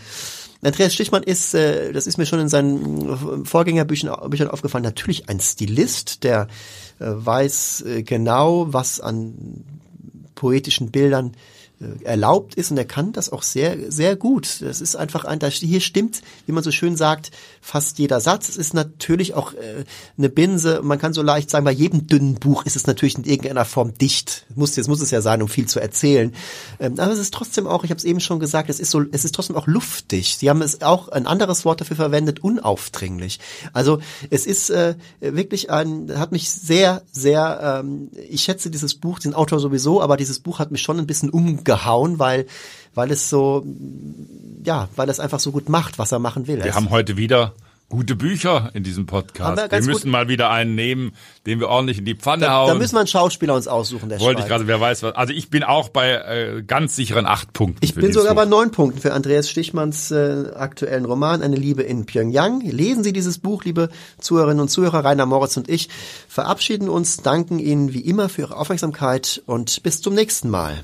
Andreas 0.61 0.93
Stichmann 0.93 1.23
ist, 1.23 1.53
äh, 1.53 1.91
das 1.93 2.07
ist 2.07 2.17
mir 2.17 2.25
schon 2.25 2.39
in 2.39 2.49
seinen 2.49 3.45
Vorgängerbüchern 3.45 4.29
Büchern 4.29 4.49
aufgefallen, 4.49 4.83
natürlich 4.83 5.29
ein 5.29 5.39
Stilist, 5.39 6.23
der 6.23 6.47
äh, 6.99 7.05
weiß 7.05 7.81
äh, 7.81 8.03
genau, 8.03 8.73
was 8.73 8.99
an 8.99 9.63
poetischen 10.35 10.91
Bildern 10.91 11.33
äh, 11.33 11.56
erlaubt 12.03 12.55
ist 12.55 12.71
und 12.71 12.77
er 12.77 12.85
kann 12.85 13.13
das 13.13 13.31
auch 13.31 13.43
sehr, 13.43 13.91
sehr 13.91 14.15
gut. 14.15 14.61
Das 14.61 14.81
ist 14.81 14.95
einfach 14.95 15.25
ein, 15.25 15.37
da 15.37 15.47
hier 15.47 15.79
stimmt, 15.79 16.21
wie 16.47 16.51
man 16.51 16.63
so 16.63 16.71
schön 16.71 16.95
sagt, 16.95 17.29
fast 17.61 17.99
jeder 17.99 18.19
Satz. 18.19 18.49
Es 18.49 18.57
ist 18.57 18.73
natürlich 18.73 19.35
auch 19.35 19.53
äh, 19.53 19.83
eine 20.17 20.29
Binse. 20.29 20.81
Man 20.81 20.97
kann 20.97 21.13
so 21.13 21.21
leicht 21.21 21.51
sagen, 21.51 21.65
bei 21.65 21.71
jedem 21.71 22.07
dünnen 22.07 22.35
Buch 22.35 22.65
ist 22.65 22.75
es 22.75 22.87
natürlich 22.87 23.17
in 23.17 23.25
irgendeiner 23.25 23.65
Form 23.65 23.93
dicht. 23.93 24.45
Muss, 24.55 24.75
jetzt 24.75 24.87
muss 24.87 25.01
es 25.01 25.11
ja 25.11 25.21
sein, 25.21 25.41
um 25.41 25.49
viel 25.49 25.67
zu 25.67 25.79
erzählen. 25.79 26.33
Ähm, 26.79 26.99
aber 26.99 27.11
es 27.11 27.19
ist 27.19 27.33
trotzdem 27.33 27.67
auch, 27.67 27.83
ich 27.83 27.91
habe 27.91 27.99
es 27.99 28.05
eben 28.05 28.21
schon 28.21 28.39
gesagt, 28.39 28.71
es 28.71 28.79
ist 28.79 28.89
so, 28.89 29.03
es 29.11 29.23
ist 29.23 29.35
trotzdem 29.35 29.55
auch 29.55 29.67
luftig. 29.67 30.37
Sie 30.37 30.49
haben 30.49 30.63
es 30.63 30.81
auch 30.81 31.09
ein 31.09 31.27
anderes 31.27 31.63
Wort 31.63 31.81
dafür 31.81 31.95
verwendet, 31.95 32.39
unaufdringlich. 32.39 33.39
Also 33.73 33.99
es 34.31 34.47
ist 34.47 34.71
äh, 34.71 34.95
wirklich 35.19 35.69
ein, 35.69 36.17
hat 36.17 36.31
mich 36.31 36.49
sehr, 36.49 37.03
sehr, 37.11 37.81
ähm, 37.83 38.09
ich 38.29 38.41
schätze 38.41 38.71
dieses 38.71 38.95
Buch, 38.95 39.19
den 39.19 39.35
Autor 39.35 39.59
sowieso, 39.59 40.01
aber 40.01 40.17
dieses 40.17 40.39
Buch 40.39 40.57
hat 40.57 40.71
mich 40.71 40.81
schon 40.81 40.97
ein 40.97 41.05
bisschen 41.05 41.29
um 41.29 41.63
gehauen, 41.67 42.17
weil, 42.17 42.47
weil 42.95 43.11
es 43.11 43.29
so, 43.29 43.63
ja, 44.63 44.89
weil 44.95 45.09
es 45.09 45.19
einfach 45.19 45.39
so 45.39 45.51
gut 45.51 45.69
macht, 45.69 45.99
was 45.99 46.11
er 46.11 46.17
machen 46.17 46.47
will. 46.47 46.63
Wir 46.63 46.73
haben 46.73 46.89
heute 46.89 47.17
wieder 47.17 47.53
gute 47.89 48.15
Bücher 48.15 48.69
in 48.73 48.83
diesem 48.83 49.05
Podcast. 49.05 49.71
Wir, 49.71 49.79
wir 49.79 49.85
müssen 49.85 50.11
mal 50.11 50.27
wieder 50.27 50.49
einen 50.49 50.75
nehmen, 50.75 51.13
den 51.45 51.59
wir 51.59 51.69
ordentlich 51.69 51.99
in 51.99 52.05
die 52.05 52.15
Pfanne 52.15 52.45
da, 52.45 52.53
hauen. 52.53 52.67
Da 52.67 52.73
müssen 52.75 52.95
wir 52.95 52.99
einen 52.99 53.07
Schauspieler 53.07 53.55
uns 53.55 53.67
aussuchen, 53.67 54.09
der 54.09 54.19
Wollte 54.19 54.41
ich 54.41 54.47
gerade, 54.47 54.67
wer 54.67 54.81
weiß 54.81 55.03
was. 55.03 55.15
Also 55.15 55.33
ich 55.33 55.49
bin 55.49 55.63
auch 55.63 55.89
bei 55.89 56.11
äh, 56.11 56.63
ganz 56.63 56.95
sicheren 56.95 57.25
acht 57.25 57.53
Punkten. 57.53 57.79
Ich 57.81 57.95
bin 57.95 58.11
sogar 58.11 58.33
Buch. 58.33 58.43
bei 58.43 58.45
neun 58.45 58.71
Punkten 58.71 58.99
für 58.99 59.13
Andreas 59.13 59.49
Stichmanns 59.49 60.11
äh, 60.11 60.51
aktuellen 60.55 61.05
Roman 61.05 61.41
Eine 61.41 61.55
Liebe 61.55 61.83
in 61.83 62.05
Pyongyang. 62.05 62.61
Lesen 62.61 63.03
Sie 63.03 63.13
dieses 63.13 63.37
Buch, 63.37 63.63
liebe 63.63 63.89
Zuhörerinnen 64.19 64.61
und 64.61 64.69
Zuhörer. 64.69 65.05
Rainer 65.05 65.25
Moritz 65.25 65.55
und 65.55 65.69
ich 65.69 65.89
verabschieden 66.27 66.89
uns, 66.89 67.17
danken 67.17 67.59
Ihnen 67.59 67.93
wie 67.93 68.01
immer 68.01 68.27
für 68.27 68.41
Ihre 68.41 68.57
Aufmerksamkeit 68.57 69.41
und 69.45 69.81
bis 69.83 70.01
zum 70.01 70.13
nächsten 70.13 70.49
Mal. 70.49 70.83